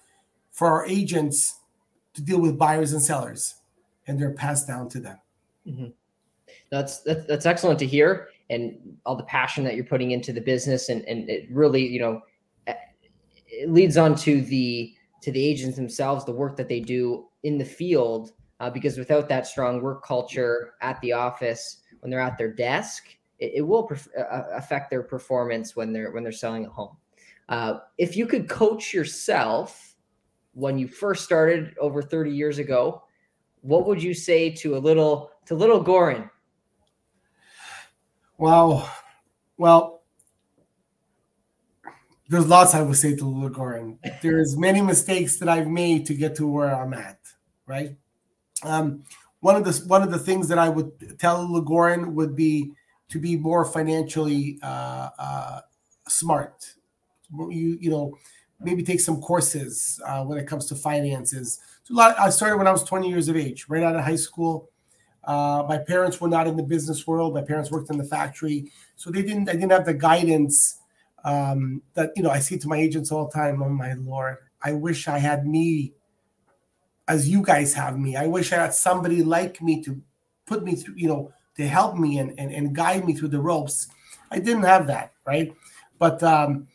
for 0.51 0.67
our 0.67 0.86
agents 0.86 1.59
to 2.13 2.21
deal 2.21 2.39
with 2.39 2.57
buyers 2.57 2.93
and 2.93 3.01
sellers, 3.01 3.55
and 4.07 4.19
they're 4.19 4.33
passed 4.33 4.67
down 4.67 4.89
to 4.89 5.00
them. 5.00 5.19
Mm-hmm. 5.67 5.88
That's, 6.69 7.00
that's 7.01 7.25
that's 7.25 7.45
excellent 7.45 7.79
to 7.79 7.86
hear, 7.86 8.29
and 8.50 8.77
all 9.05 9.15
the 9.15 9.24
passion 9.24 9.63
that 9.63 9.75
you're 9.75 9.86
putting 9.86 10.12
into 10.12 10.33
the 10.33 10.41
business, 10.41 10.89
and 10.89 11.03
and 11.05 11.29
it 11.29 11.47
really, 11.51 11.86
you 11.86 12.00
know, 12.00 12.21
it 12.65 13.69
leads 13.69 13.97
on 13.97 14.15
to 14.15 14.41
the 14.41 14.93
to 15.21 15.31
the 15.31 15.45
agents 15.45 15.77
themselves, 15.77 16.25
the 16.25 16.31
work 16.31 16.55
that 16.57 16.67
they 16.67 16.79
do 16.79 17.27
in 17.43 17.57
the 17.57 17.65
field 17.65 18.31
uh, 18.59 18.69
because 18.69 18.97
without 18.97 19.29
that 19.29 19.47
strong 19.47 19.81
work 19.81 20.03
culture 20.03 20.74
at 20.81 21.00
the 21.01 21.13
office 21.13 21.81
when 22.00 22.09
they're 22.09 22.19
at 22.19 22.38
their 22.38 22.51
desk 22.51 23.16
it, 23.39 23.53
it 23.56 23.62
will 23.62 23.89
uh, 24.17 24.22
uh, 24.22 24.48
affect 24.53 24.89
their 24.89 25.03
performance 25.03 25.75
when 25.75 25.94
they're 25.94 26.12
when 26.12 26.24
they're 26.24 26.32
selling 26.32 26.65
at 26.65 26.72
home 26.72 26.96
uh, 27.50 27.79
if 27.98 28.15
you 28.15 28.25
could 28.25 28.48
coach 28.50 28.94
yourself 28.94 29.96
when 30.53 30.77
you 30.77 30.88
first 30.88 31.24
started 31.24 31.75
over 31.79 32.01
30 32.01 32.32
years 32.32 32.58
ago 32.58 33.03
what 33.62 33.86
would 33.86 34.01
you 34.01 34.13
say 34.13 34.50
to 34.50 34.77
a 34.77 34.79
little 34.79 35.32
to 35.46 35.56
little 35.56 35.84
goran 35.84 36.29
wow 38.38 38.89
well 39.58 40.01
there's 42.29 42.48
lots 42.48 42.74
I 42.74 42.82
would 42.82 42.98
say 42.98 43.15
to 43.15 43.25
little 43.25 43.50
Goran. 43.50 44.00
There's 44.22 44.58
many 44.58 44.82
mistakes 44.82 45.39
that 45.39 45.48
I've 45.48 45.70
made 45.70 46.06
to 46.08 46.13
get 46.13 46.36
to 46.36 46.46
where 46.46 46.75
I'm 46.75 46.94
at 46.94 47.17
right? 47.67 47.96
Um, 48.63 49.03
one 49.41 49.56
of 49.56 49.65
the 49.65 49.88
one 49.88 50.01
of 50.01 50.10
the 50.10 50.17
things 50.17 50.48
that 50.48 50.58
I 50.58 50.70
would 50.70 51.20
tell 51.20 51.48
Legoran 51.48 52.13
would 52.13 52.36
be 52.36 52.72
to 53.10 53.20
be 53.20 53.38
more 53.38 53.66
financially 53.66 54.60
uh, 54.64 55.10
uh, 55.18 55.62
smart. 56.08 56.74
You 57.32 57.78
you 57.80 57.90
know 57.90 58.18
maybe 58.60 58.84
take 58.84 59.00
some 59.00 59.22
courses 59.22 60.02
uh, 60.06 60.24
when 60.24 60.38
it 60.38 60.48
comes 60.48 60.66
to 60.68 60.76
finances. 60.76 61.60
So 61.84 61.94
a 61.94 61.96
lot, 61.96 62.20
I 62.20 62.30
started 62.30 62.58
when 62.58 62.68
I 62.68 62.72
was 62.72 62.84
20 62.84 63.08
years 63.08 63.30
of 63.30 63.38
age, 63.38 63.68
right 63.70 63.84
out 63.84 63.96
of 63.96 64.04
high 64.04 64.16
school. 64.16 64.70
Uh, 65.24 65.64
my 65.68 65.78
parents 65.78 66.20
were 66.20 66.28
not 66.28 66.48
in 66.48 66.56
the 66.56 66.64
business 66.64 67.06
world. 67.06 67.34
My 67.34 67.42
parents 67.42 67.70
worked 67.70 67.90
in 67.90 67.98
the 67.98 68.04
factory, 68.04 68.72
so 68.96 69.12
they 69.12 69.22
didn't. 69.22 69.50
I 69.50 69.54
didn't 69.54 69.72
have 69.72 69.86
the 69.86 69.94
guidance 69.94 70.80
um, 71.24 71.82
that 71.94 72.12
you 72.16 72.24
know. 72.24 72.30
I 72.30 72.40
see 72.40 72.58
to 72.58 72.68
my 72.68 72.78
agents 72.78 73.12
all 73.12 73.26
the 73.26 73.32
time. 73.32 73.62
Oh 73.62 73.70
my 73.70 73.94
lord! 73.94 74.38
I 74.62 74.72
wish 74.74 75.08
I 75.08 75.18
had 75.18 75.46
me 75.46 75.94
as 77.08 77.30
you 77.30 77.42
guys 77.42 77.74
have 77.74 77.98
me. 77.98 78.16
I 78.16 78.28
wish 78.28 78.52
I 78.52 78.58
had 78.58 78.74
somebody 78.74 79.24
like 79.24 79.62
me 79.62 79.82
to 79.84 80.02
put 80.46 80.64
me 80.64 80.76
through, 80.76 80.96
you 80.98 81.08
know, 81.08 81.32
to 81.58 81.68
help 81.68 81.96
me 81.96 82.20
and, 82.20 82.34
and, 82.40 82.52
and 82.52 82.76
guide 82.76 83.06
me 83.06 83.14
through 83.14 83.30
the 83.30 83.40
ropes. 83.40 83.88
I 84.32 84.40
didn't 84.40 84.64
have 84.64 84.88
that, 84.88 85.14
right? 85.26 85.54
But 86.00 86.22
um, 86.24 86.68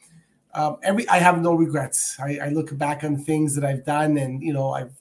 um, 0.54 0.76
every 0.82 1.08
I 1.08 1.18
have 1.18 1.40
no 1.40 1.54
regrets. 1.54 2.18
I, 2.20 2.38
I 2.42 2.48
look 2.48 2.76
back 2.76 3.04
on 3.04 3.16
things 3.16 3.54
that 3.54 3.64
I've 3.64 3.84
done, 3.84 4.18
and 4.18 4.42
you 4.42 4.52
know, 4.52 4.72
I've 4.72 4.92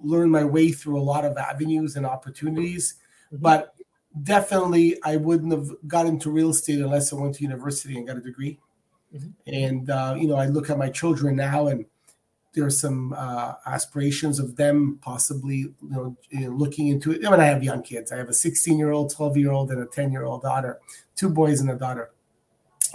learned 0.00 0.32
my 0.32 0.44
way 0.44 0.70
through 0.70 0.98
a 0.98 1.02
lot 1.02 1.24
of 1.24 1.36
avenues 1.36 1.96
and 1.96 2.06
opportunities. 2.06 2.94
Mm-hmm. 3.26 3.42
But 3.42 3.74
definitely, 4.22 4.98
I 5.04 5.16
wouldn't 5.16 5.52
have 5.52 5.68
got 5.86 6.06
into 6.06 6.30
real 6.30 6.50
estate 6.50 6.80
unless 6.80 7.12
I 7.12 7.16
went 7.16 7.34
to 7.36 7.42
university 7.42 7.96
and 7.96 8.06
got 8.06 8.16
a 8.16 8.20
degree. 8.20 8.58
Mm-hmm. 9.14 9.54
And 9.54 9.90
uh, 9.90 10.14
you 10.18 10.28
know, 10.28 10.36
I 10.36 10.46
look 10.46 10.70
at 10.70 10.78
my 10.78 10.88
children 10.88 11.36
now, 11.36 11.66
and 11.66 11.84
there 12.52 12.64
are 12.64 12.70
some 12.70 13.14
uh, 13.16 13.54
aspirations 13.66 14.40
of 14.40 14.56
them 14.56 14.98
possibly 15.02 15.56
you 15.58 15.76
know, 15.82 16.16
looking 16.32 16.88
into 16.88 17.12
it. 17.12 17.24
I 17.24 17.30
mean, 17.30 17.40
I 17.40 17.44
have 17.44 17.62
young 17.62 17.82
kids. 17.82 18.10
I 18.10 18.16
have 18.16 18.28
a 18.28 18.34
16 18.34 18.78
year 18.78 18.90
old, 18.90 19.14
12 19.14 19.36
year 19.36 19.52
old, 19.52 19.70
and 19.70 19.82
a 19.82 19.86
10 19.86 20.10
year 20.10 20.24
old 20.24 20.42
daughter, 20.42 20.80
two 21.14 21.28
boys 21.28 21.60
and 21.60 21.70
a 21.70 21.76
daughter. 21.76 22.10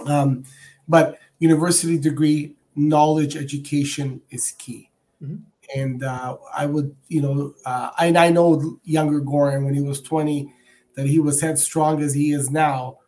Um, 0.04 0.44
but 0.88 1.18
university 1.38 1.98
degree, 1.98 2.54
knowledge, 2.74 3.36
education 3.36 4.20
is 4.30 4.52
key. 4.58 4.90
Mm-hmm. 5.22 5.36
And 5.74 6.04
uh, 6.04 6.36
I 6.54 6.66
would, 6.66 6.94
you 7.08 7.22
know, 7.22 7.54
uh, 7.64 7.90
and 7.98 8.16
I 8.16 8.30
know 8.30 8.78
younger 8.84 9.20
Goran 9.20 9.64
when 9.64 9.74
he 9.74 9.80
was 9.80 10.00
20 10.00 10.52
that 10.94 11.06
he 11.06 11.18
was 11.18 11.40
headstrong 11.40 12.02
as 12.02 12.14
he 12.14 12.32
is 12.32 12.50
now. 12.50 12.98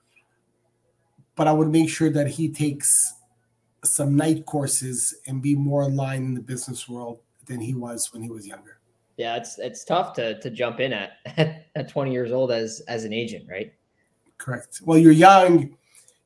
But 1.37 1.47
I 1.47 1.53
would 1.53 1.69
make 1.69 1.89
sure 1.89 2.11
that 2.11 2.27
he 2.27 2.49
takes 2.49 3.15
some 3.85 4.17
night 4.17 4.45
courses 4.47 5.15
and 5.27 5.43
be 5.43 5.55
more 5.55 5.83
aligned 5.83 6.25
in 6.25 6.35
the 6.35 6.41
business 6.41 6.89
world 6.89 7.21
than 7.47 7.61
he 7.61 7.75
was 7.75 8.13
when 8.13 8.23
he 8.23 8.31
was 8.31 8.47
younger. 8.47 8.79
Yeah, 9.17 9.37
it's 9.37 9.59
it's 9.59 9.85
tough 9.85 10.13
to 10.15 10.39
to 10.41 10.51
jump 10.51 10.81
in 10.81 10.93
at 10.93 11.13
at 11.75 11.89
20 11.89 12.13
years 12.13 12.33
old 12.33 12.53
as 12.53 12.81
as 12.89 13.05
an 13.05 13.13
agent, 13.13 13.47
right? 13.51 13.73
Correct. 14.39 14.81
Well, 14.85 14.99
you're 14.99 15.13
young. 15.13 15.77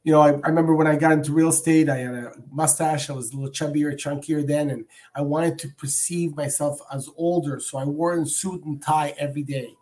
You 0.04 0.12
know, 0.12 0.20
I, 0.20 0.32
I 0.32 0.48
remember 0.48 0.74
when 0.74 0.88
I 0.88 0.96
got 0.96 1.12
into 1.12 1.32
real 1.32 1.48
estate, 1.48 1.88
I 1.88 1.98
had 1.98 2.12
a 2.12 2.32
mustache. 2.50 3.08
I 3.08 3.12
was 3.12 3.32
a 3.32 3.36
little 3.36 3.50
chubbier, 3.52 3.94
chunkier 3.94 4.46
then, 4.46 4.70
and 4.70 4.84
I 5.14 5.22
wanted 5.22 5.58
to 5.60 5.68
perceive 5.68 6.36
myself 6.36 6.80
as 6.92 7.08
older. 7.16 7.60
So 7.60 7.78
I 7.78 7.84
wore 7.84 8.14
a 8.14 8.26
suit 8.26 8.64
and 8.64 8.82
tie 8.82 9.14
every 9.16 9.44
day. 9.44 9.74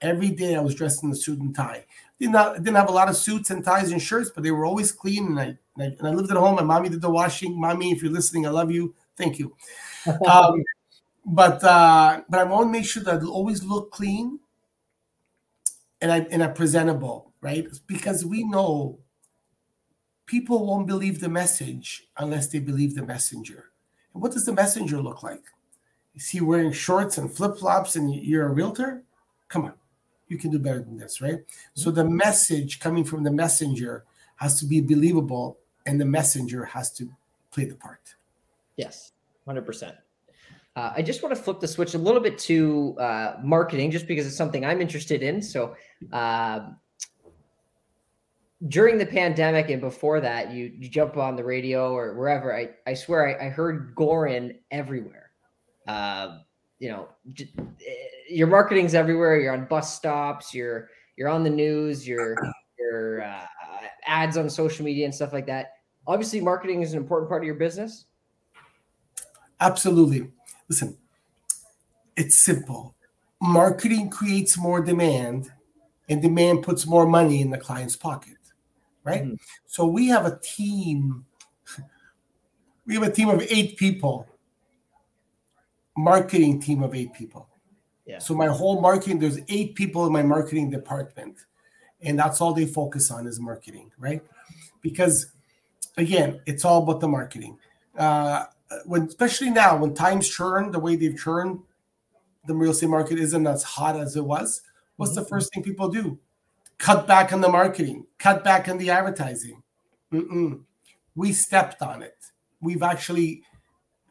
Every 0.00 0.30
day 0.30 0.56
I 0.56 0.60
was 0.60 0.74
dressed 0.74 1.04
in 1.04 1.10
a 1.10 1.14
suit 1.14 1.40
and 1.40 1.54
tie. 1.54 1.84
Did 2.18 2.30
not 2.30 2.54
didn't 2.56 2.76
have 2.76 2.88
a 2.88 2.92
lot 2.92 3.08
of 3.08 3.16
suits 3.16 3.50
and 3.50 3.64
ties 3.64 3.92
and 3.92 4.00
shirts, 4.00 4.30
but 4.34 4.42
they 4.42 4.50
were 4.50 4.64
always 4.64 4.90
clean, 4.90 5.26
and 5.26 5.40
I 5.40 5.58
and 5.76 5.82
I, 5.82 5.86
and 5.98 6.08
I 6.08 6.10
lived 6.10 6.30
at 6.30 6.36
home. 6.36 6.56
My 6.56 6.62
mommy 6.62 6.88
did 6.88 7.02
the 7.02 7.10
washing. 7.10 7.60
Mommy, 7.60 7.92
if 7.92 8.02
you're 8.02 8.12
listening, 8.12 8.46
I 8.46 8.50
love 8.50 8.70
you. 8.70 8.94
Thank 9.16 9.38
you. 9.38 9.54
Um, 10.28 10.62
but 11.24 11.64
uh, 11.64 12.22
but 12.28 12.38
I 12.38 12.44
want 12.44 12.68
to 12.68 12.70
make 12.70 12.84
sure 12.84 13.02
that 13.02 13.20
I 13.20 13.26
always 13.26 13.64
look 13.64 13.90
clean 13.90 14.38
and 16.00 16.12
I 16.12 16.20
and 16.30 16.42
I 16.42 16.48
presentable, 16.48 17.32
right? 17.40 17.66
Because 17.88 18.24
we 18.24 18.44
know 18.44 19.00
people 20.26 20.66
won't 20.66 20.86
believe 20.86 21.20
the 21.20 21.28
message 21.28 22.08
unless 22.16 22.48
they 22.48 22.58
believe 22.58 22.94
the 22.94 23.04
messenger. 23.04 23.70
And 24.14 24.22
what 24.22 24.32
does 24.32 24.44
the 24.44 24.52
messenger 24.52 25.00
look 25.00 25.22
like? 25.22 25.44
Is 26.14 26.28
he 26.28 26.40
wearing 26.40 26.72
shorts 26.72 27.18
and 27.18 27.32
flip 27.32 27.58
flops 27.58 27.96
and 27.96 28.14
you're 28.14 28.46
a 28.46 28.52
realtor? 28.52 29.02
Come 29.48 29.66
on, 29.66 29.74
you 30.28 30.38
can 30.38 30.50
do 30.50 30.58
better 30.58 30.80
than 30.80 30.96
this, 30.96 31.20
right? 31.20 31.40
So 31.74 31.90
the 31.90 32.04
message 32.04 32.80
coming 32.80 33.04
from 33.04 33.22
the 33.22 33.30
messenger 33.30 34.04
has 34.36 34.58
to 34.60 34.66
be 34.66 34.80
believable 34.80 35.58
and 35.86 36.00
the 36.00 36.04
messenger 36.04 36.64
has 36.64 36.92
to 36.94 37.08
play 37.50 37.64
the 37.64 37.76
part. 37.76 38.14
Yes, 38.76 39.12
100%. 39.48 39.96
Uh, 40.74 40.92
I 40.94 41.00
just 41.00 41.22
want 41.22 41.34
to 41.34 41.40
flip 41.40 41.58
the 41.58 41.68
switch 41.68 41.94
a 41.94 41.98
little 41.98 42.20
bit 42.20 42.38
to 42.40 42.94
uh, 42.98 43.36
marketing, 43.42 43.90
just 43.90 44.06
because 44.06 44.26
it's 44.26 44.36
something 44.36 44.66
I'm 44.66 44.82
interested 44.82 45.22
in. 45.22 45.40
So, 45.40 45.74
uh, 46.12 46.68
during 48.68 48.98
the 48.98 49.06
pandemic 49.06 49.70
and 49.70 49.80
before 49.80 50.20
that, 50.20 50.52
you 50.52 50.72
you 50.76 50.88
jump 50.88 51.16
on 51.16 51.34
the 51.34 51.44
radio 51.44 51.92
or 51.92 52.14
wherever. 52.14 52.54
I 52.54 52.70
I 52.86 52.92
swear 52.92 53.40
I, 53.40 53.46
I 53.46 53.48
heard 53.48 53.94
Goran 53.94 54.56
everywhere. 54.70 55.30
Uh, 55.88 56.38
you 56.78 56.88
know, 56.88 57.08
eh, 57.38 57.94
your 58.28 58.46
marketing's 58.46 58.94
everywhere. 58.94 59.40
You're 59.40 59.52
on 59.52 59.66
bus 59.66 59.94
stops. 59.94 60.54
You're 60.54 60.90
you're 61.16 61.28
on 61.28 61.44
the 61.44 61.50
news. 61.50 62.06
You're 62.06 62.36
your 62.78 63.22
uh, 63.22 63.46
ads 64.06 64.36
on 64.36 64.48
social 64.50 64.84
media 64.84 65.04
and 65.04 65.14
stuff 65.14 65.32
like 65.32 65.46
that. 65.46 65.72
Obviously, 66.06 66.40
marketing 66.40 66.82
is 66.82 66.92
an 66.92 66.98
important 66.98 67.28
part 67.28 67.42
of 67.42 67.46
your 67.46 67.54
business. 67.54 68.06
Absolutely. 69.60 70.30
Listen, 70.68 70.96
it's 72.16 72.38
simple. 72.38 72.94
Marketing 73.40 74.08
creates 74.10 74.56
more 74.56 74.80
demand, 74.80 75.50
and 76.08 76.22
demand 76.22 76.62
puts 76.62 76.86
more 76.86 77.06
money 77.06 77.40
in 77.40 77.50
the 77.50 77.58
client's 77.58 77.96
pocket, 77.96 78.36
right? 79.04 79.24
Mm-hmm. 79.24 79.34
So 79.66 79.86
we 79.86 80.08
have 80.08 80.26
a 80.26 80.38
team. 80.42 81.24
We 82.86 82.94
have 82.94 83.02
a 83.02 83.10
team 83.10 83.28
of 83.28 83.44
eight 83.50 83.76
people, 83.76 84.28
marketing 85.96 86.60
team 86.60 86.82
of 86.82 86.94
eight 86.94 87.12
people. 87.12 87.48
Yeah. 88.06 88.18
So 88.18 88.34
my 88.34 88.46
whole 88.46 88.80
marketing, 88.80 89.18
there's 89.18 89.40
eight 89.48 89.74
people 89.74 90.06
in 90.06 90.12
my 90.12 90.22
marketing 90.22 90.70
department, 90.70 91.38
and 92.02 92.18
that's 92.18 92.40
all 92.40 92.52
they 92.52 92.66
focus 92.66 93.10
on 93.10 93.26
is 93.26 93.40
marketing, 93.40 93.90
right? 93.98 94.22
Because 94.80 95.32
again, 95.96 96.40
it's 96.46 96.64
all 96.64 96.82
about 96.82 97.00
the 97.00 97.08
marketing. 97.08 97.58
Uh, 97.98 98.44
when 98.84 99.02
especially 99.02 99.50
now 99.50 99.76
when 99.76 99.94
times 99.94 100.28
churn 100.28 100.70
the 100.70 100.78
way 100.78 100.96
they've 100.96 101.18
churned, 101.18 101.60
the 102.46 102.54
real 102.54 102.70
estate 102.70 102.88
market 102.90 103.18
isn't 103.18 103.46
as 103.46 103.62
hot 103.62 103.96
as 103.96 104.16
it 104.16 104.24
was. 104.24 104.62
What's 104.96 105.12
mm-hmm. 105.12 105.22
the 105.22 105.28
first 105.28 105.52
thing 105.52 105.62
people 105.62 105.88
do? 105.88 106.18
Cut 106.78 107.06
back 107.06 107.32
on 107.32 107.40
the 107.40 107.48
marketing, 107.48 108.06
cut 108.18 108.44
back 108.44 108.68
on 108.68 108.78
the 108.78 108.90
advertising. 108.90 109.62
Mm-mm. 110.12 110.60
We 111.14 111.32
stepped 111.32 111.82
on 111.82 112.02
it. 112.02 112.16
We've 112.60 112.82
actually 112.82 113.42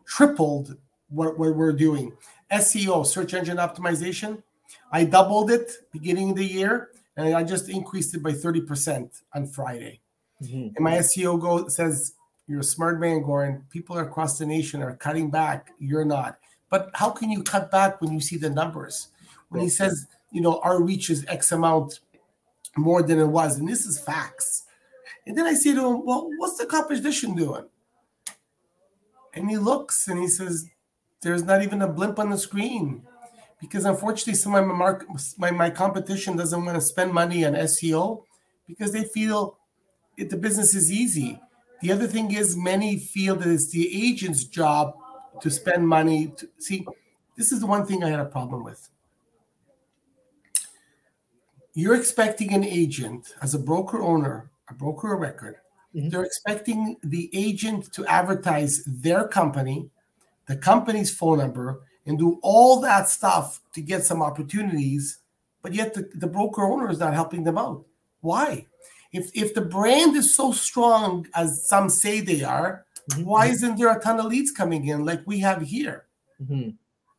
tripled 0.06 0.76
what, 1.16 1.40
what 1.40 1.56
we're 1.56 1.74
doing. 1.74 2.14
SEO, 2.52 3.06
search 3.06 3.34
engine 3.34 3.58
optimization, 3.58 4.44
I 4.92 5.04
doubled 5.06 5.52
it 5.52 5.72
beginning 5.92 6.32
of 6.32 6.36
the 6.38 6.46
year, 6.46 6.90
and 7.18 7.36
I 7.36 7.44
just 7.44 7.70
increased 7.70 8.14
it 8.14 8.22
by 8.22 8.32
30% 8.32 9.22
on 9.34 9.48
Friday. 9.48 10.02
Mm-hmm. 10.44 10.76
And 10.76 10.80
my 10.80 10.98
SEO 10.98 11.40
go 11.40 11.68
says 11.70 12.14
you're 12.48 12.60
a 12.60 12.64
smart 12.64 13.00
man, 13.00 13.24
Goran. 13.24 13.68
People 13.70 13.98
across 13.98 14.38
the 14.38 14.46
nation 14.46 14.84
are 14.84 14.96
cutting 14.96 15.32
back. 15.32 15.72
You're 15.80 16.06
not. 16.06 16.38
But 16.70 16.92
how 16.94 17.10
can 17.10 17.32
you 17.32 17.42
cut 17.42 17.72
back 17.72 18.02
when 18.02 18.12
you 18.12 18.20
see 18.20 18.38
the 18.38 18.50
numbers? 18.50 19.10
When 19.50 19.62
he 19.62 19.70
says, 19.70 20.08
you 20.32 20.42
know, 20.42 20.60
our 20.62 20.82
reach 20.82 21.10
is 21.10 21.26
X 21.28 21.52
amount 21.52 22.00
more 22.76 23.02
than 23.02 23.20
it 23.20 23.28
was, 23.28 23.58
and 23.58 23.68
this 23.68 23.86
is 23.86 24.00
facts. 24.00 24.64
And 25.26 25.38
then 25.38 25.46
I 25.46 25.54
say 25.54 25.74
to 25.74 25.88
him, 25.88 26.06
well, 26.06 26.30
what's 26.38 26.58
the 26.58 26.66
competition 26.66 27.36
doing? 27.36 27.66
And 29.34 29.50
he 29.50 29.58
looks 29.58 30.08
and 30.08 30.20
he 30.20 30.28
says, 30.28 30.70
there's 31.26 31.44
not 31.44 31.64
even 31.64 31.82
a 31.82 31.88
blimp 31.88 32.20
on 32.20 32.30
the 32.30 32.38
screen. 32.38 33.02
Because 33.60 33.86
unfortunately, 33.86 34.36
some 34.36 34.54
of 34.54 34.64
my, 34.68 34.74
mark, 34.74 35.08
my, 35.40 35.50
my 35.50 35.72
competition 35.72 36.38
doesn't 36.38 36.64
want 36.64 36.78
to 36.78 36.82
spend 36.82 37.12
money 37.12 37.44
on 37.44 37.54
SEO 37.54 38.24
because 38.68 38.92
they 38.92 39.06
feel 39.06 39.58
it, 40.18 40.30
the 40.30 40.38
business 40.38 40.76
is 40.76 40.92
easy. 40.92 41.42
The 41.82 41.92
other 41.92 42.06
thing 42.06 42.32
is, 42.32 42.56
many 42.56 43.00
feel 43.00 43.36
that 43.38 43.48
it's 43.48 43.72
the 43.72 44.08
agent's 44.08 44.44
job 44.44 44.94
to 45.42 45.50
spend 45.50 45.88
money. 45.88 46.28
To, 46.38 46.48
see, 46.60 46.86
this 47.36 47.52
is 47.52 47.60
the 47.60 47.66
one 47.66 47.88
thing 47.88 48.04
I 48.04 48.10
had 48.10 48.20
a 48.20 48.26
problem 48.26 48.64
with. 48.64 48.88
You're 51.74 51.96
expecting 51.96 52.54
an 52.54 52.64
agent 52.64 53.34
as 53.42 53.56
a 53.56 53.60
broker 53.60 54.00
owner, 54.00 54.52
a 54.70 54.76
broker 54.76 55.16
of 55.16 55.22
record, 55.22 55.56
mm-hmm. 55.96 56.10
they're 56.10 56.24
expecting 56.24 56.98
the 57.04 57.32
agent 57.34 57.92
to 57.94 58.06
advertise 58.06 58.84
their 58.86 59.28
company, 59.28 59.90
the 60.48 60.56
company's 60.56 61.16
phone 61.16 61.40
number, 61.40 61.82
and 62.06 62.20
do 62.20 62.40
all 62.42 62.80
that 62.82 63.10
stuff 63.10 63.62
to 63.74 63.82
get 63.82 64.04
some 64.04 64.22
opportunities, 64.22 65.20
but 65.62 65.74
yet 65.74 65.94
the, 65.94 66.10
the 66.14 66.28
broker 66.28 66.64
owner 66.64 66.90
is 66.90 67.00
not 67.00 67.14
helping 67.14 67.44
them 67.44 67.58
out. 67.58 67.84
Why? 68.22 68.68
if 69.16 69.32
if 69.34 69.54
the 69.54 69.62
brand 69.62 70.16
is 70.16 70.34
so 70.34 70.52
strong 70.52 71.28
as 71.34 71.68
some 71.68 71.90
say 71.90 72.20
they 72.20 72.44
are, 72.44 72.86
mm-hmm. 73.12 73.24
why 73.24 73.48
isn't 73.48 73.78
there 73.78 73.96
a 73.96 74.02
ton 74.02 74.20
of 74.20 74.26
leads 74.26 74.52
coming 74.52 74.88
in 74.88 75.06
like 75.06 75.22
we 75.26 75.40
have 75.40 75.62
here? 75.62 76.06
Mm-hmm. 76.42 76.72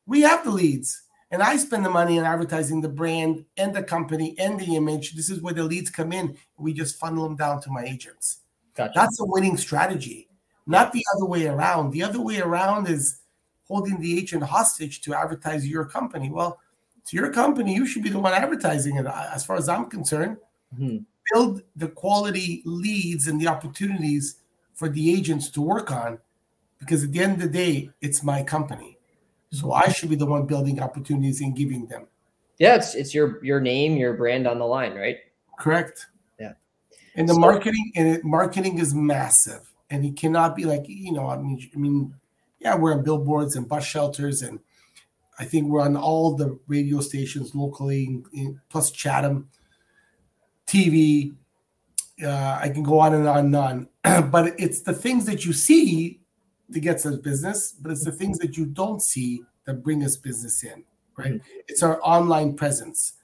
We 0.07 0.21
have 0.21 0.45
the 0.45 0.51
leads, 0.51 1.03
and 1.31 1.43
I 1.43 1.57
spend 1.57 1.85
the 1.85 1.91
money 1.91 2.19
on 2.19 2.27
advertising 2.27 2.81
the 2.81 2.89
brand 2.89 3.45
and 3.57 3.75
the 3.75 3.83
company 3.83 4.37
and 4.39 4.61
the 4.61 4.77
image. 4.77 5.15
This 5.15 5.31
is 5.31 5.41
where 5.41 5.55
the 5.55 5.65
leads 5.65 5.91
come 5.91 6.13
in. 6.13 6.37
We 6.59 6.75
just 6.75 6.99
funnel 6.99 7.25
them 7.25 7.37
down 7.37 7.63
to 7.63 7.71
my 7.71 7.85
agents. 7.85 8.39
Gotcha. 8.75 8.93
That's 8.95 9.21
a 9.21 9.25
winning 9.25 9.57
strategy, 9.57 10.29
not 10.67 10.93
the 10.93 11.05
other 11.15 11.27
way 11.27 11.47
around. 11.47 11.91
The 11.91 12.03
other 12.03 12.21
way 12.21 12.41
around 12.41 12.89
is 12.89 13.19
holding 13.69 14.01
the 14.01 14.19
agent 14.19 14.43
hostage 14.43 15.01
to 15.03 15.15
advertise 15.15 15.67
your 15.67 15.85
company. 15.85 16.31
Well, 16.31 16.61
it's 16.99 17.13
your 17.13 17.33
company. 17.33 17.75
You 17.75 17.87
should 17.87 18.03
be 18.03 18.11
the 18.11 18.19
one 18.19 18.33
advertising 18.33 18.97
it, 18.97 19.07
as 19.07 19.45
far 19.45 19.57
as 19.57 19.69
I'm 19.69 19.89
concerned. 19.89 20.39
Mm-hmm 20.75 20.99
build 21.33 21.63
the 21.75 21.89
quality 21.89 22.63
leads 22.65 23.27
and 23.27 23.41
the 23.41 23.49
opportunities 23.49 24.37
for 24.75 24.89
the 24.89 25.13
agents 25.13 25.49
to 25.51 25.61
work 25.61 25.91
on 25.91 26.19
because 26.79 27.05
at 27.05 27.13
the 27.13 27.21
end 27.21 27.35
of 27.35 27.41
the 27.41 27.49
day 27.49 27.91
it's 28.01 28.23
my 28.23 28.43
company 28.43 28.99
so 29.51 29.73
i 29.73 29.89
should 29.89 30.11
be 30.11 30.17
the 30.17 30.27
one 30.27 30.47
building 30.47 30.81
opportunities 30.81 31.41
and 31.41 31.57
giving 31.57 31.87
them 31.87 32.07
yeah 32.59 32.75
it's 32.75 32.95
it's 32.95 33.15
your 33.15 33.43
your 33.45 33.61
name 33.61 33.97
your 33.97 34.15
brand 34.15 34.47
on 34.47 34.59
the 34.59 34.65
line 34.65 34.95
right 34.95 35.19
correct 35.59 36.07
yeah 36.39 36.53
and 37.15 37.29
the 37.29 37.35
so, 37.35 37.41
marketing 37.41 37.93
and 37.97 38.09
it, 38.09 38.25
marketing 38.25 38.79
is 38.79 38.95
massive 38.95 39.73
and 39.91 40.05
it 40.05 40.17
cannot 40.17 40.57
be 40.57 40.65
like 40.65 40.85
you 40.89 41.13
know 41.13 41.29
i 41.29 41.37
mean 41.37 41.71
i 41.75 41.79
mean 41.79 42.15
yeah 42.61 42.75
we're 42.75 42.93
on 42.93 43.03
billboards 43.03 43.57
and 43.57 43.69
bus 43.69 43.85
shelters 43.85 44.43
and 44.43 44.59
i 45.39 45.45
think 45.45 45.69
we're 45.69 45.81
on 45.81 45.97
all 45.97 46.35
the 46.35 46.59
radio 46.67 47.01
stations 47.01 47.55
locally 47.55 48.23
plus 48.69 48.91
chatham 48.91 49.49
TV. 50.67 51.35
Uh, 52.23 52.59
I 52.61 52.69
can 52.69 52.83
go 52.83 52.99
on 52.99 53.15
and 53.15 53.27
on 53.27 53.47
and 53.47 53.57
on. 53.57 53.89
but 54.31 54.59
it's 54.59 54.83
the 54.83 54.93
things 54.93 55.27
that 55.27 55.45
you 55.45 55.53
see 55.53 56.21
that 56.69 56.81
gets 56.81 57.07
us 57.07 57.17
business, 57.17 57.73
but 57.73 57.93
it's 57.93 58.05
the 58.05 58.13
things 58.13 58.39
that 58.39 58.57
you 58.57 58.67
don't 58.67 59.03
see 59.03 59.43
that 59.65 59.83
bring 59.83 60.03
us 60.05 60.17
business 60.17 60.65
in, 60.65 60.85
right? 61.17 61.35
Mm-hmm. 61.35 61.59
It's 61.69 61.83
our 61.83 62.01
online 62.03 62.55
presence. 62.55 63.15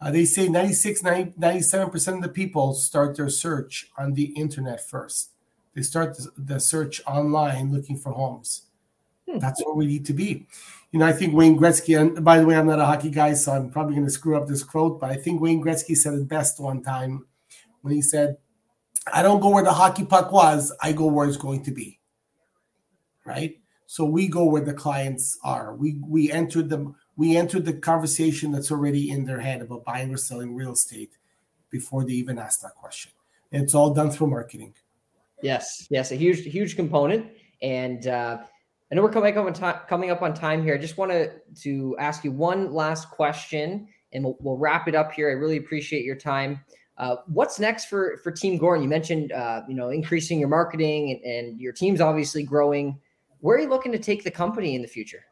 Uh, 0.00 0.10
they 0.10 0.24
say 0.24 0.48
96, 0.48 1.02
90, 1.02 1.32
97% 1.38 2.16
of 2.16 2.22
the 2.22 2.28
people 2.28 2.74
start 2.74 3.16
their 3.16 3.28
search 3.28 3.86
on 3.96 4.14
the 4.14 4.24
internet 4.36 4.86
first. 4.86 5.30
They 5.74 5.82
start 5.82 6.16
the, 6.36 6.60
search 6.60 7.02
online 7.06 7.72
looking 7.72 7.96
for 7.98 8.12
homes. 8.12 8.62
Hmm. 9.28 9.38
That's 9.38 9.64
where 9.64 9.74
we 9.74 9.86
need 9.86 10.06
to 10.06 10.12
be 10.12 10.46
you 10.94 11.00
know, 11.00 11.06
I 11.06 11.12
think 11.12 11.34
Wayne 11.34 11.58
Gretzky, 11.58 12.00
and 12.00 12.24
by 12.24 12.38
the 12.38 12.46
way, 12.46 12.54
I'm 12.54 12.68
not 12.68 12.78
a 12.78 12.86
hockey 12.86 13.10
guy, 13.10 13.34
so 13.34 13.50
I'm 13.50 13.68
probably 13.68 13.96
going 13.96 14.06
to 14.06 14.12
screw 14.12 14.36
up 14.36 14.46
this 14.46 14.62
quote, 14.62 15.00
but 15.00 15.10
I 15.10 15.16
think 15.16 15.40
Wayne 15.40 15.60
Gretzky 15.60 15.96
said 15.96 16.14
it 16.14 16.28
best 16.28 16.60
one 16.60 16.84
time 16.84 17.26
when 17.80 17.92
he 17.92 18.00
said, 18.00 18.36
I 19.12 19.20
don't 19.20 19.40
go 19.40 19.48
where 19.48 19.64
the 19.64 19.72
hockey 19.72 20.04
puck 20.04 20.30
was, 20.30 20.72
I 20.80 20.92
go 20.92 21.06
where 21.06 21.26
it's 21.26 21.36
going 21.36 21.64
to 21.64 21.72
be. 21.72 21.98
Right? 23.26 23.56
So 23.86 24.04
we 24.04 24.28
go 24.28 24.44
where 24.44 24.62
the 24.62 24.72
clients 24.72 25.36
are. 25.42 25.74
We 25.74 25.98
we 26.06 26.30
entered 26.30 26.68
the 26.68 26.94
we 27.16 27.36
entered 27.36 27.64
the 27.64 27.72
conversation 27.72 28.52
that's 28.52 28.70
already 28.70 29.10
in 29.10 29.24
their 29.24 29.40
head 29.40 29.62
about 29.62 29.84
buying 29.84 30.14
or 30.14 30.16
selling 30.16 30.54
real 30.54 30.74
estate 30.74 31.16
before 31.70 32.04
they 32.04 32.12
even 32.12 32.38
ask 32.38 32.60
that 32.60 32.76
question. 32.76 33.10
And 33.50 33.64
it's 33.64 33.74
all 33.74 33.92
done 33.92 34.12
through 34.12 34.28
marketing. 34.28 34.74
Yes, 35.44 35.86
yes, 35.90 36.10
a 36.10 36.14
huge, 36.14 36.42
huge 36.42 36.74
component. 36.74 37.30
And 37.60 38.06
uh, 38.06 38.38
I 38.90 38.94
know 38.94 39.02
we're 39.02 39.10
coming 39.10 39.36
up 39.36 39.44
on 39.44 39.52
time, 39.52 39.78
coming 39.86 40.10
up 40.10 40.22
on 40.22 40.32
time 40.32 40.64
here. 40.64 40.74
I 40.74 40.78
just 40.78 40.96
wanted 40.96 41.32
to 41.60 41.94
ask 41.98 42.24
you 42.24 42.32
one 42.32 42.72
last 42.72 43.10
question, 43.10 43.86
and 44.14 44.24
we'll, 44.24 44.38
we'll 44.40 44.56
wrap 44.56 44.88
it 44.88 44.94
up 44.94 45.12
here. 45.12 45.28
I 45.28 45.32
really 45.32 45.58
appreciate 45.58 46.02
your 46.02 46.16
time. 46.16 46.64
Uh, 46.96 47.16
what's 47.26 47.60
next 47.60 47.86
for 47.90 48.16
for 48.22 48.32
Team 48.32 48.58
Goran? 48.58 48.82
You 48.82 48.88
mentioned 48.88 49.32
uh, 49.32 49.60
you 49.68 49.74
know 49.74 49.90
increasing 49.90 50.40
your 50.40 50.48
marketing, 50.48 51.10
and, 51.10 51.34
and 51.34 51.60
your 51.60 51.74
team's 51.74 52.00
obviously 52.00 52.42
growing. 52.42 52.98
Where 53.40 53.58
are 53.58 53.60
you 53.60 53.68
looking 53.68 53.92
to 53.92 53.98
take 53.98 54.24
the 54.24 54.30
company 54.30 54.74
in 54.74 54.80
the 54.80 54.88
future? 54.88 55.26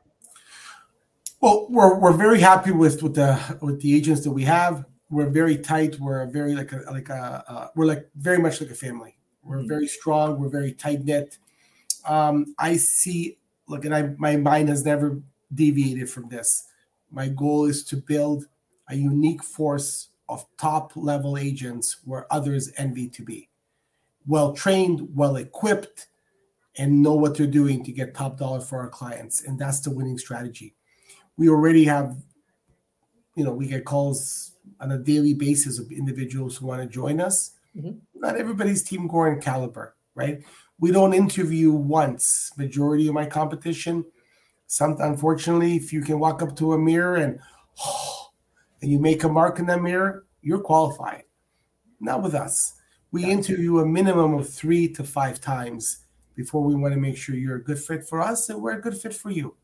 Well, 1.40 1.68
we're 1.70 1.98
we're 1.98 2.12
very 2.12 2.40
happy 2.40 2.72
with 2.72 3.02
with 3.02 3.14
the 3.14 3.58
with 3.62 3.80
the 3.80 3.96
agents 3.96 4.24
that 4.24 4.32
we 4.32 4.42
have. 4.42 4.84
We're 5.08 5.30
very 5.30 5.56
tight. 5.56 5.98
We're 5.98 6.26
very 6.26 6.54
like 6.54 6.72
a 6.72 6.82
like 6.92 7.08
a 7.08 7.44
uh, 7.48 7.68
we're 7.74 7.86
like 7.86 8.10
very 8.14 8.38
much 8.38 8.60
like 8.60 8.70
a 8.70 8.74
family. 8.74 9.16
We're 9.42 9.58
mm-hmm. 9.58 9.68
very 9.68 9.88
strong. 9.88 10.40
We're 10.40 10.48
very 10.48 10.72
tight 10.72 11.04
knit. 11.04 11.38
Um, 12.04 12.54
I 12.58 12.76
see 12.76 13.38
look, 13.66 13.84
and 13.84 13.94
I, 13.94 14.14
my 14.18 14.36
mind 14.36 14.68
has 14.68 14.84
never 14.84 15.20
deviated 15.54 16.10
from 16.10 16.28
this. 16.28 16.68
My 17.10 17.28
goal 17.28 17.66
is 17.66 17.84
to 17.84 17.96
build 17.96 18.46
a 18.88 18.94
unique 18.94 19.42
force 19.42 20.08
of 20.28 20.44
top 20.56 20.92
level 20.96 21.36
agents 21.36 21.98
where 22.04 22.32
others 22.32 22.72
envy 22.76 23.08
to 23.08 23.22
be. 23.22 23.48
Well 24.26 24.52
trained, 24.52 25.08
well 25.14 25.36
equipped, 25.36 26.08
and 26.76 27.02
know 27.02 27.14
what 27.14 27.36
they're 27.36 27.46
doing 27.46 27.84
to 27.84 27.92
get 27.92 28.14
top 28.14 28.38
dollar 28.38 28.60
for 28.60 28.80
our 28.80 28.88
clients. 28.88 29.44
And 29.44 29.58
that's 29.58 29.80
the 29.80 29.90
winning 29.90 30.18
strategy. 30.18 30.74
We 31.36 31.48
already 31.48 31.84
have, 31.84 32.16
you 33.34 33.44
know, 33.44 33.52
we 33.52 33.66
get 33.66 33.84
calls 33.84 34.52
on 34.80 34.92
a 34.92 34.98
daily 34.98 35.34
basis 35.34 35.78
of 35.78 35.90
individuals 35.90 36.56
who 36.56 36.66
want 36.66 36.82
to 36.82 36.88
join 36.88 37.20
us. 37.20 37.52
Mm-hmm. 37.76 37.98
Not 38.14 38.36
everybody's 38.36 38.82
Team 38.82 39.08
Goran 39.08 39.42
caliber, 39.42 39.96
right? 40.14 40.42
We 40.78 40.90
don't 40.90 41.14
interview 41.14 41.72
once. 41.72 42.50
Majority 42.56 43.08
of 43.08 43.14
my 43.14 43.26
competition, 43.26 44.04
some 44.66 44.96
unfortunately, 45.00 45.76
if 45.76 45.92
you 45.92 46.02
can 46.02 46.18
walk 46.18 46.42
up 46.42 46.56
to 46.56 46.72
a 46.72 46.78
mirror 46.78 47.16
and 47.16 47.38
oh, 47.84 48.30
and 48.82 48.90
you 48.90 48.98
make 48.98 49.24
a 49.24 49.28
mark 49.28 49.58
in 49.58 49.66
that 49.66 49.82
mirror, 49.82 50.26
you're 50.40 50.60
qualified. 50.60 51.24
Not 52.00 52.22
with 52.22 52.34
us. 52.34 52.74
We 53.12 53.24
interview 53.24 53.78
a 53.78 53.86
minimum 53.86 54.34
of 54.34 54.52
three 54.52 54.88
to 54.94 55.04
five 55.04 55.40
times 55.40 56.04
before 56.34 56.62
we 56.62 56.74
want 56.74 56.94
to 56.94 57.00
make 57.00 57.16
sure 57.16 57.34
you're 57.34 57.56
a 57.56 57.62
good 57.62 57.78
fit 57.78 58.08
for 58.08 58.20
us 58.20 58.48
and 58.48 58.60
we're 58.60 58.78
a 58.78 58.80
good 58.80 58.96
fit 58.96 59.14
for 59.14 59.30
you. 59.30 59.54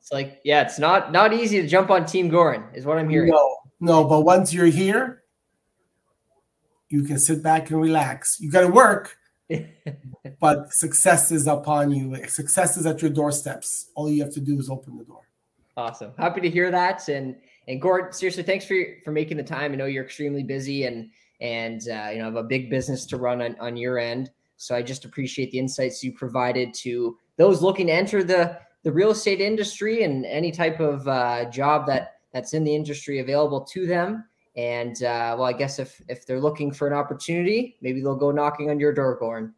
It's 0.00 0.12
like, 0.12 0.40
yeah, 0.44 0.62
it's 0.62 0.78
not 0.78 1.12
not 1.12 1.32
easy 1.32 1.62
to 1.62 1.68
jump 1.68 1.90
on 1.90 2.06
Team 2.06 2.30
Goran, 2.30 2.74
is 2.74 2.84
what 2.84 2.98
I'm 2.98 3.08
hearing. 3.08 3.30
No, 3.30 3.56
no, 3.80 4.04
but 4.04 4.22
once 4.22 4.52
you're 4.52 4.66
here, 4.66 5.17
you 6.90 7.02
can 7.02 7.18
sit 7.18 7.42
back 7.42 7.70
and 7.70 7.80
relax. 7.80 8.40
You 8.40 8.50
got 8.50 8.62
to 8.62 8.68
work, 8.68 9.16
but 10.40 10.72
success 10.72 11.30
is 11.30 11.46
upon 11.46 11.90
you. 11.90 12.16
Success 12.26 12.76
is 12.76 12.86
at 12.86 13.02
your 13.02 13.10
doorsteps. 13.10 13.90
All 13.94 14.10
you 14.10 14.22
have 14.22 14.32
to 14.34 14.40
do 14.40 14.58
is 14.58 14.70
open 14.70 14.96
the 14.96 15.04
door. 15.04 15.22
Awesome. 15.76 16.12
Happy 16.18 16.40
to 16.40 16.50
hear 16.50 16.70
that. 16.70 17.08
And 17.08 17.36
and 17.68 17.80
Gord, 17.80 18.14
seriously, 18.14 18.42
thanks 18.42 18.64
for 18.64 18.76
for 19.04 19.12
making 19.12 19.36
the 19.36 19.44
time. 19.44 19.72
I 19.72 19.76
know 19.76 19.86
you're 19.86 20.04
extremely 20.04 20.42
busy 20.42 20.84
and 20.84 21.10
and 21.40 21.82
uh, 21.88 22.08
you 22.12 22.18
know 22.18 22.24
have 22.24 22.36
a 22.36 22.42
big 22.42 22.70
business 22.70 23.06
to 23.06 23.16
run 23.16 23.42
on, 23.42 23.56
on 23.60 23.76
your 23.76 23.98
end. 23.98 24.30
So 24.56 24.74
I 24.74 24.82
just 24.82 25.04
appreciate 25.04 25.52
the 25.52 25.58
insights 25.58 26.02
you 26.02 26.12
provided 26.12 26.74
to 26.74 27.16
those 27.36 27.62
looking 27.62 27.86
to 27.86 27.92
enter 27.92 28.24
the 28.24 28.58
the 28.82 28.90
real 28.90 29.10
estate 29.10 29.40
industry 29.40 30.02
and 30.02 30.24
any 30.24 30.50
type 30.50 30.80
of 30.80 31.06
uh, 31.06 31.44
job 31.50 31.86
that 31.86 32.14
that's 32.32 32.54
in 32.54 32.64
the 32.64 32.74
industry 32.74 33.20
available 33.20 33.60
to 33.60 33.86
them. 33.86 34.24
And 34.58 35.00
uh, 35.04 35.36
well, 35.38 35.44
I 35.44 35.52
guess 35.52 35.78
if 35.78 36.02
if 36.08 36.26
they're 36.26 36.40
looking 36.40 36.72
for 36.72 36.88
an 36.88 36.92
opportunity, 36.92 37.76
maybe 37.80 38.00
they'll 38.00 38.16
go 38.16 38.32
knocking 38.32 38.70
on 38.70 38.80
your 38.80 38.92
door, 38.92 39.16
Goran. 39.16 39.52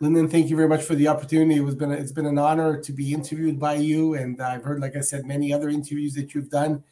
Lyndon, 0.00 0.28
thank 0.30 0.48
you 0.48 0.56
very 0.56 0.68
much 0.68 0.82
for 0.82 0.94
the 0.94 1.08
opportunity. 1.08 1.56
It 1.56 1.62
was 1.62 1.74
been 1.74 1.92
a, 1.92 1.94
it's 1.94 2.10
been 2.10 2.24
an 2.24 2.38
honor 2.38 2.80
to 2.80 2.92
be 2.92 3.12
interviewed 3.12 3.60
by 3.60 3.74
you, 3.74 4.14
and 4.14 4.40
I've 4.40 4.64
heard, 4.64 4.80
like 4.80 4.96
I 4.96 5.02
said, 5.02 5.26
many 5.26 5.52
other 5.52 5.68
interviews 5.68 6.14
that 6.14 6.34
you've 6.34 6.48
done. 6.48 6.82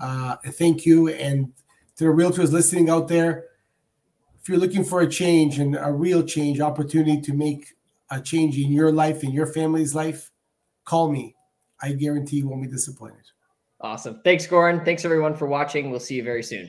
Uh, 0.00 0.34
thank 0.44 0.84
you, 0.84 1.10
and 1.10 1.52
to 1.94 2.04
the 2.04 2.10
realtors 2.10 2.50
listening 2.50 2.90
out 2.90 3.06
there, 3.06 3.44
if 4.40 4.48
you're 4.48 4.58
looking 4.58 4.82
for 4.82 5.00
a 5.00 5.08
change 5.08 5.60
and 5.60 5.76
a 5.80 5.92
real 5.92 6.24
change, 6.24 6.60
opportunity 6.60 7.20
to 7.20 7.32
make 7.32 7.68
a 8.10 8.20
change 8.20 8.58
in 8.58 8.72
your 8.72 8.90
life 8.90 9.22
in 9.22 9.30
your 9.30 9.46
family's 9.46 9.94
life, 9.94 10.32
call 10.84 11.08
me. 11.08 11.36
I 11.80 11.92
guarantee 11.92 12.38
you 12.38 12.48
won't 12.48 12.62
be 12.62 12.68
disappointed. 12.68 13.30
Awesome. 13.80 14.20
Thanks, 14.24 14.44
Goran. 14.44 14.84
Thanks 14.84 15.04
everyone 15.04 15.36
for 15.36 15.46
watching. 15.46 15.92
We'll 15.92 16.00
see 16.00 16.16
you 16.16 16.24
very 16.24 16.42
soon. 16.42 16.68